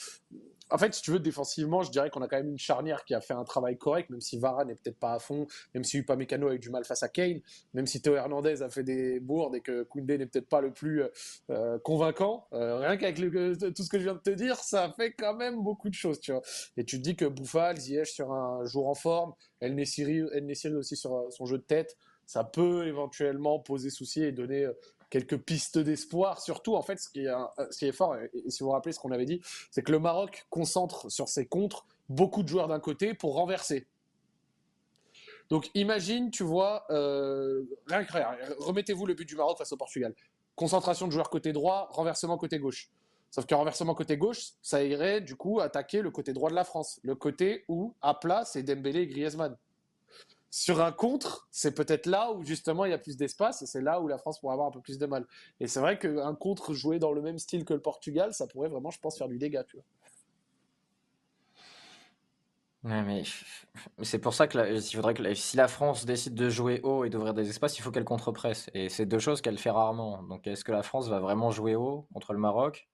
[0.69, 3.13] en fait, si tu veux, défensivement, je dirais qu'on a quand même une charnière qui
[3.13, 5.97] a fait un travail correct, même si Varane n'est peut-être pas à fond, même si
[5.97, 7.41] Upamecano a eu du mal face à Kane,
[7.73, 10.71] même si Théo Hernandez a fait des bourdes et que Koundé n'est peut-être pas le
[10.71, 11.07] plus euh,
[11.51, 12.47] euh, convaincant.
[12.53, 15.61] Euh, rien qu'avec tout ce que je viens de te dire, ça fait quand même
[15.63, 16.41] beaucoup de choses, tu vois.
[16.75, 20.23] Et tu te dis que Bouffal, Ziyech sur un jour en forme, El Nessiri,
[20.75, 24.67] aussi sur son jeu de tête, ça peut éventuellement poser souci et donner
[25.09, 26.41] quelques pistes d'espoir.
[26.41, 29.11] Surtout, en fait, ce qui est, est fort, et, si vous vous rappelez ce qu'on
[29.11, 29.41] avait dit,
[29.71, 33.87] c'est que le Maroc concentre sur ses contres beaucoup de joueurs d'un côté pour renverser.
[35.49, 39.77] Donc imagine, tu vois, euh, rien que rien, remettez-vous le but du Maroc face au
[39.77, 40.13] Portugal.
[40.55, 42.89] Concentration de joueurs côté droit, renversement côté gauche.
[43.31, 46.63] Sauf que renversement côté gauche, ça irait du coup attaquer le côté droit de la
[46.63, 46.99] France.
[47.03, 49.55] Le côté où, à plat, c'est Dembélé et Griezmann.
[50.59, 53.79] Sur un contre, c'est peut-être là où justement il y a plus d'espace et c'est
[53.79, 55.27] là où la France pourrait avoir un peu plus de mal.
[55.59, 58.67] Et c'est vrai qu'un contre joué dans le même style que le Portugal, ça pourrait
[58.67, 59.65] vraiment, je pense, faire du dégât.
[62.81, 63.21] Mais
[64.01, 67.47] c'est pour ça que, que si la France décide de jouer haut et d'ouvrir des
[67.47, 68.71] espaces, il faut qu'elle contre-presse.
[68.73, 70.23] Et c'est deux choses qu'elle fait rarement.
[70.23, 72.89] Donc est-ce que la France va vraiment jouer haut contre le Maroc?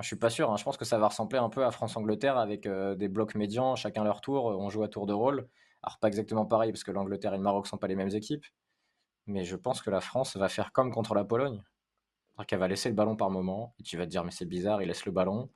[0.00, 0.50] Je suis pas sûr.
[0.50, 0.56] Hein.
[0.56, 3.76] Je pense que ça va ressembler un peu à France-Angleterre avec euh, des blocs médians,
[3.76, 4.46] chacun leur tour.
[4.46, 5.50] On joue à tour de rôle.
[5.86, 8.44] Alors pas exactement pareil parce que l'Angleterre et le Maroc sont pas les mêmes équipes,
[9.26, 11.62] mais je pense que la France va faire comme contre la Pologne.
[12.46, 14.82] qu'elle va laisser le ballon par moment, et tu vas te dire mais c'est bizarre,
[14.82, 15.48] il laisse le ballon,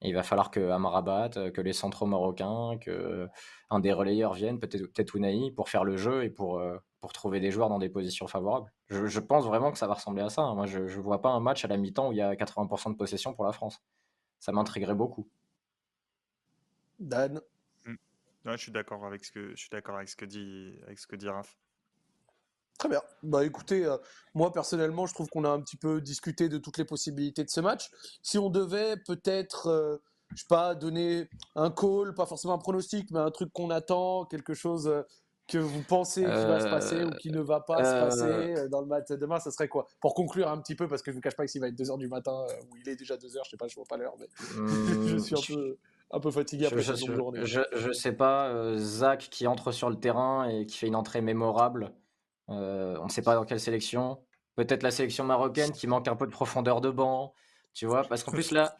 [0.00, 3.28] et il va falloir que Amrabat, que les centraux marocains, que
[3.70, 7.12] un des relayeurs viennent, peut-être peut Ounaï, pour faire le jeu et pour, euh, pour
[7.12, 8.72] trouver des joueurs dans des positions favorables.
[8.88, 10.42] Je, pense vraiment que ça va ressembler à ça.
[10.42, 10.54] Hein.
[10.54, 12.92] Moi, je ne vois pas un match à la mi-temps où il y a 80%
[12.92, 13.82] de possession pour la France.
[14.40, 15.28] Ça m'intriguerait beaucoup.
[16.98, 17.40] Dan?
[18.52, 21.06] Je suis d'accord avec ce que je suis d'accord avec ce que dit avec ce
[21.06, 21.56] que dit Raph.
[22.78, 23.00] Très bien.
[23.22, 23.96] Bah écoutez, euh,
[24.34, 27.50] moi personnellement, je trouve qu'on a un petit peu discuté de toutes les possibilités de
[27.50, 27.88] ce match.
[28.22, 29.96] Si on devait peut-être, euh,
[30.34, 34.24] je sais pas, donner un call, pas forcément un pronostic, mais un truc qu'on attend,
[34.24, 35.02] quelque chose euh,
[35.46, 38.80] que vous pensez qui va se passer ou qui ne va pas se passer dans
[38.80, 39.86] le match demain, ça serait quoi?
[40.00, 41.76] Pour conclure un petit peu, parce que je ne vous cache pas qu'il va être
[41.76, 44.14] 2h du matin, ou il est déjà 2h, je sais pas, je vois pas l'heure,
[44.18, 44.26] mais
[45.06, 45.76] je suis un peu
[46.14, 47.44] un peu fatigué après cette journée.
[47.44, 50.94] Je, je sais pas, euh, Zach qui entre sur le terrain et qui fait une
[50.94, 51.92] entrée mémorable.
[52.50, 54.24] Euh, on ne sait pas dans quelle sélection.
[54.54, 57.34] Peut-être la sélection marocaine qui manque un peu de profondeur de banc.
[57.72, 58.76] Tu vois, parce qu'en plus là,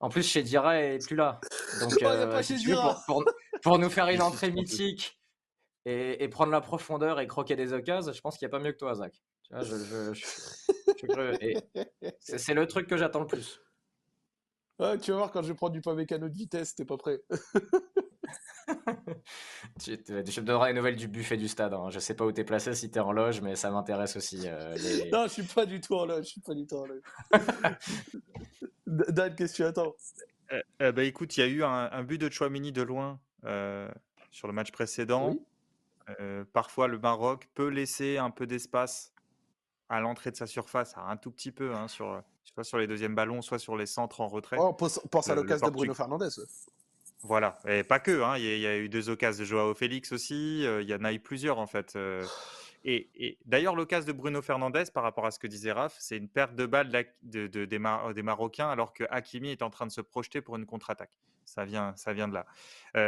[0.00, 1.38] en plus chez Dira est plus là.
[1.80, 2.40] Donc euh,
[3.62, 5.20] pour, nous faire une entrée mythique
[5.84, 8.72] et, prendre la profondeur et croquer des occasions, je pense qu'il n'y a pas mieux
[8.72, 9.12] que toi, Zach.
[12.20, 13.60] c'est le truc que j'attends le plus.
[14.84, 16.98] Ah, tu vas voir quand je vais prendre du pavé canot de vitesse, t'es pas
[16.98, 17.22] prêt.
[19.82, 21.72] tu, je me donnerai les nouvelles du buffet du stade.
[21.72, 21.88] Hein.
[21.90, 24.42] Je sais pas où t'es placé, si t'es en loge, mais ça m'intéresse aussi.
[24.44, 24.76] Euh,
[25.12, 26.24] non, je suis pas du tout en loge.
[26.24, 27.00] Je suis pas du tout en loge.
[28.86, 29.94] Dan, qu'est-ce que tu attends?
[30.52, 33.18] Euh, euh, bah, écoute, il y a eu un, but de Chouamini de loin
[34.30, 35.34] sur le match précédent.
[36.52, 39.13] parfois, le Maroc peut laisser un peu d'espace
[39.88, 43.14] à l'entrée de sa surface, un tout petit peu, hein, sur, soit sur les deuxièmes
[43.14, 44.56] ballons, soit sur les centres en retrait.
[44.58, 46.28] Oh, on pense, à l'occasion de Bruno Fernandez.
[47.22, 48.36] Voilà, et pas que, hein.
[48.36, 51.20] Il y a eu deux occasions de Joao Félix aussi, il y en a eu
[51.20, 51.96] plusieurs en fait,
[52.84, 56.28] et d'ailleurs l'occasion de Bruno Fernandes par rapport à ce que disait Raph, c'est une
[56.28, 56.90] perte de balle
[57.22, 61.18] de des Marocains alors que Hakimi est en train de se projeter pour une contre-attaque.
[61.46, 62.46] Ça vient ça vient de là.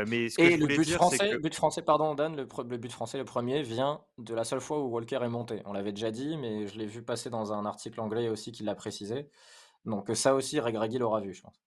[0.07, 3.25] mais ce que Et le but français but français, pardon Dan, le but français, le
[3.25, 5.61] premier vient de la seule fois où Walker est monté.
[5.67, 8.63] On l'avait déjà dit, mais je l'ai vu passer dans un article anglais aussi qui
[8.63, 9.29] l'a précisé.
[9.85, 11.61] Donc ça aussi, Regragui l'aura vu, je pense.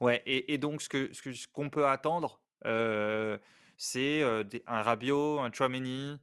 [0.00, 2.40] Ouais, et, donc ce que ce qu'on peut attendre,
[3.76, 6.18] c'est un Rabiot, un Chouameni,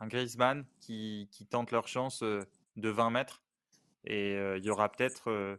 [0.00, 3.42] un Griezmann qui, tentent leur chance de 20 mètres.
[4.04, 5.58] Et il y aura peut-être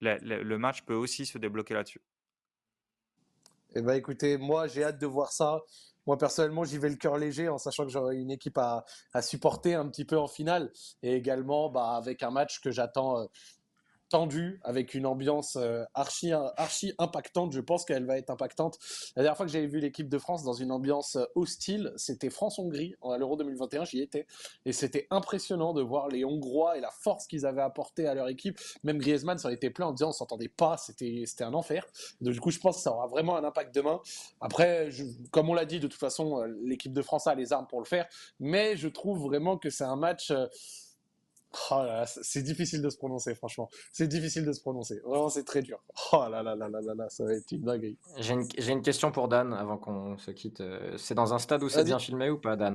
[0.00, 2.00] le match peut aussi se débloquer là-dessus.
[3.74, 5.60] Eh ben, écoutez, moi j'ai hâte de voir ça.
[6.06, 8.84] Moi personnellement, j'y vais le cœur léger en sachant que j'aurai une équipe à,
[9.14, 10.70] à, supporter un petit peu en finale
[11.02, 13.28] et également bah, avec un match que j'attends
[14.12, 17.54] tendue, avec une ambiance euh, archi, archi impactante.
[17.54, 18.78] Je pense qu'elle va être impactante.
[19.16, 22.28] La dernière fois que j'avais vu l'équipe de France dans une ambiance euh, hostile, c'était
[22.28, 24.26] France-Hongrie à l'Euro 2021, j'y étais.
[24.66, 28.28] Et c'était impressionnant de voir les Hongrois et la force qu'ils avaient apporté à leur
[28.28, 28.60] équipe.
[28.84, 31.86] Même Griezmann a été plein en disant on s'entendait pas, c'était un enfer.
[32.20, 34.02] Du coup, je pense que ça aura vraiment un impact demain.
[34.42, 34.90] Après,
[35.30, 37.80] comme on l'a dit, de toute façon, euh, l'équipe de France a les armes pour
[37.80, 38.06] le faire.
[38.40, 40.30] Mais je trouve vraiment que c'est un match...
[41.70, 43.68] Oh c'est difficile de se prononcer, franchement.
[43.92, 45.00] C'est difficile de se prononcer.
[45.04, 45.82] Vraiment, c'est très dur.
[46.12, 47.98] Oh là là là là là là, ça va être une dinguerie.
[48.18, 50.60] J'ai une, une, question pour Dan avant qu'on se quitte.
[50.60, 52.74] Euh, c'est dans un stade où c'est bien filmé ou pas, Dan?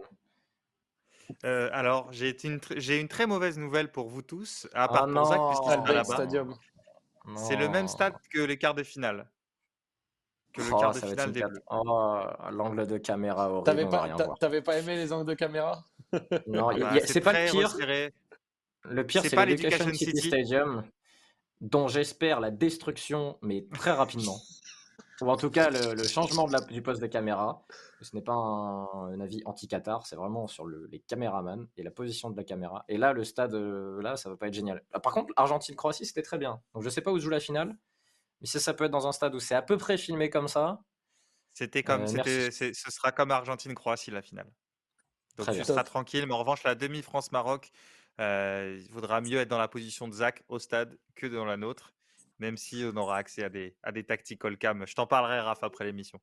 [1.43, 5.25] Euh, alors, j'ai une, une très mauvaise nouvelle pour vous tous, à part oh pour
[5.25, 6.53] Zach, puisqu'il là-bas.
[7.35, 9.27] C'est le même stade que les quarts de finale.
[10.53, 12.21] Que le oh, quart de finale des Oh,
[12.51, 13.65] l'angle de caméra horrible.
[14.39, 15.83] T'avais pas, pas aimé les angles de caméra?
[16.47, 17.75] Non, bah, c'est pas le pire.
[18.89, 20.83] Le pire, c'est l'Education City, Stadium,
[21.61, 24.39] dont j'espère la destruction, mais très rapidement.
[25.21, 27.65] Ou en tout cas, le, changement de la, du poste de caméra.
[28.01, 32.37] Ce n'est pas un, avis anti-Qatar, c'est vraiment sur les caméramans et la position de
[32.37, 32.85] la caméra.
[32.87, 34.83] Et là, le stade, euh, là, ça va pas être génial.
[34.93, 36.61] Ah, par contre, Argentine-Croatie, c'était très bien.
[36.75, 37.75] Donc, je sais pas où joue la finale,
[38.41, 40.47] mais si ça peut être dans un stade où c'est à peu près filmé comme
[40.47, 40.83] ça.
[41.53, 44.51] C'était comme, euh, ce sera comme Argentine-Croatie la finale.
[45.37, 46.25] Donc, tu seras tranquille.
[46.27, 47.71] Mais en revanche, la demi France-Maroc,
[48.19, 51.57] euh, il vaudra mieux être dans la position de Zach au stade que dans la
[51.57, 51.93] nôtre,
[52.39, 54.85] même si on aura accès à des, à des tactical cam.
[54.85, 56.19] Je t'en parlerai, Raph, après l'émission.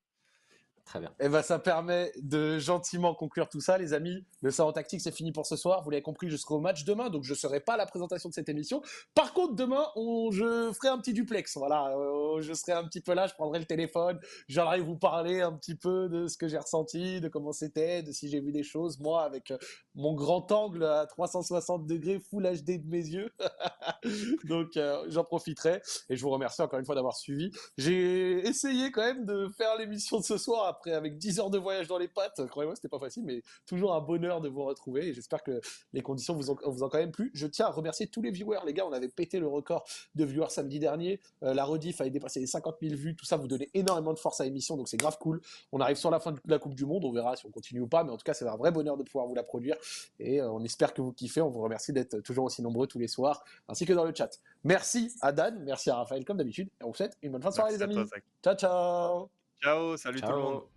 [0.85, 1.09] Très bien.
[1.19, 4.23] Et eh ben, ça permet de gentiment conclure tout ça, les amis.
[4.41, 5.81] Le salon tactique, c'est fini pour ce soir.
[5.83, 7.87] Vous l'avez compris, je serai au match demain, donc je ne serai pas à la
[7.87, 8.83] présentation de cette émission.
[9.15, 11.57] Par contre, demain, on, je ferai un petit duplex.
[11.57, 15.41] Voilà, euh, je serai un petit peu là, je prendrai le téléphone, j'aimerais vous parler
[15.41, 18.51] un petit peu de ce que j'ai ressenti, de comment c'était, de si j'ai vu
[18.51, 19.57] des choses, moi, avec euh,
[19.95, 23.31] mon grand angle à 360 degrés, full HD de mes yeux.
[24.43, 25.81] donc, euh, j'en profiterai.
[26.09, 27.51] Et je vous remercie encore une fois d'avoir suivi.
[27.77, 31.57] J'ai essayé quand même de faire l'émission de ce soir après avec 10 heures de
[31.57, 32.45] voyage dans les pattes.
[32.47, 35.61] Croyez-moi, c'était pas facile, mais toujours un bonheur de vous retrouver et j'espère que
[35.93, 37.31] les conditions vous ont, vous ont quand même plu.
[37.33, 38.85] Je tiens à remercier tous les viewers, les gars.
[38.85, 39.85] On avait pété le record
[40.15, 41.21] de viewers samedi dernier.
[41.43, 43.15] Euh, la rediff avait dépassé les 50 000 vues.
[43.15, 45.41] Tout ça vous donnez énormément de force à l'émission, donc c'est grave cool.
[45.71, 47.05] On arrive sur la fin de la Coupe du Monde.
[47.05, 48.97] On verra si on continue ou pas, mais en tout cas, c'est un vrai bonheur
[48.97, 49.75] de pouvoir vous la produire
[50.19, 51.41] et euh, on espère que vous kiffez.
[51.41, 54.29] On vous remercie d'être toujours aussi nombreux tous les soirs, ainsi que dans le chat.
[54.63, 56.69] Merci à Dan, merci à Raphaël comme d'habitude.
[56.81, 57.97] Et on vous souhaite une bonne fin de soirée, les amis.
[58.43, 59.29] ciao, ciao.
[59.61, 60.74] Ciao, salut tout le monde.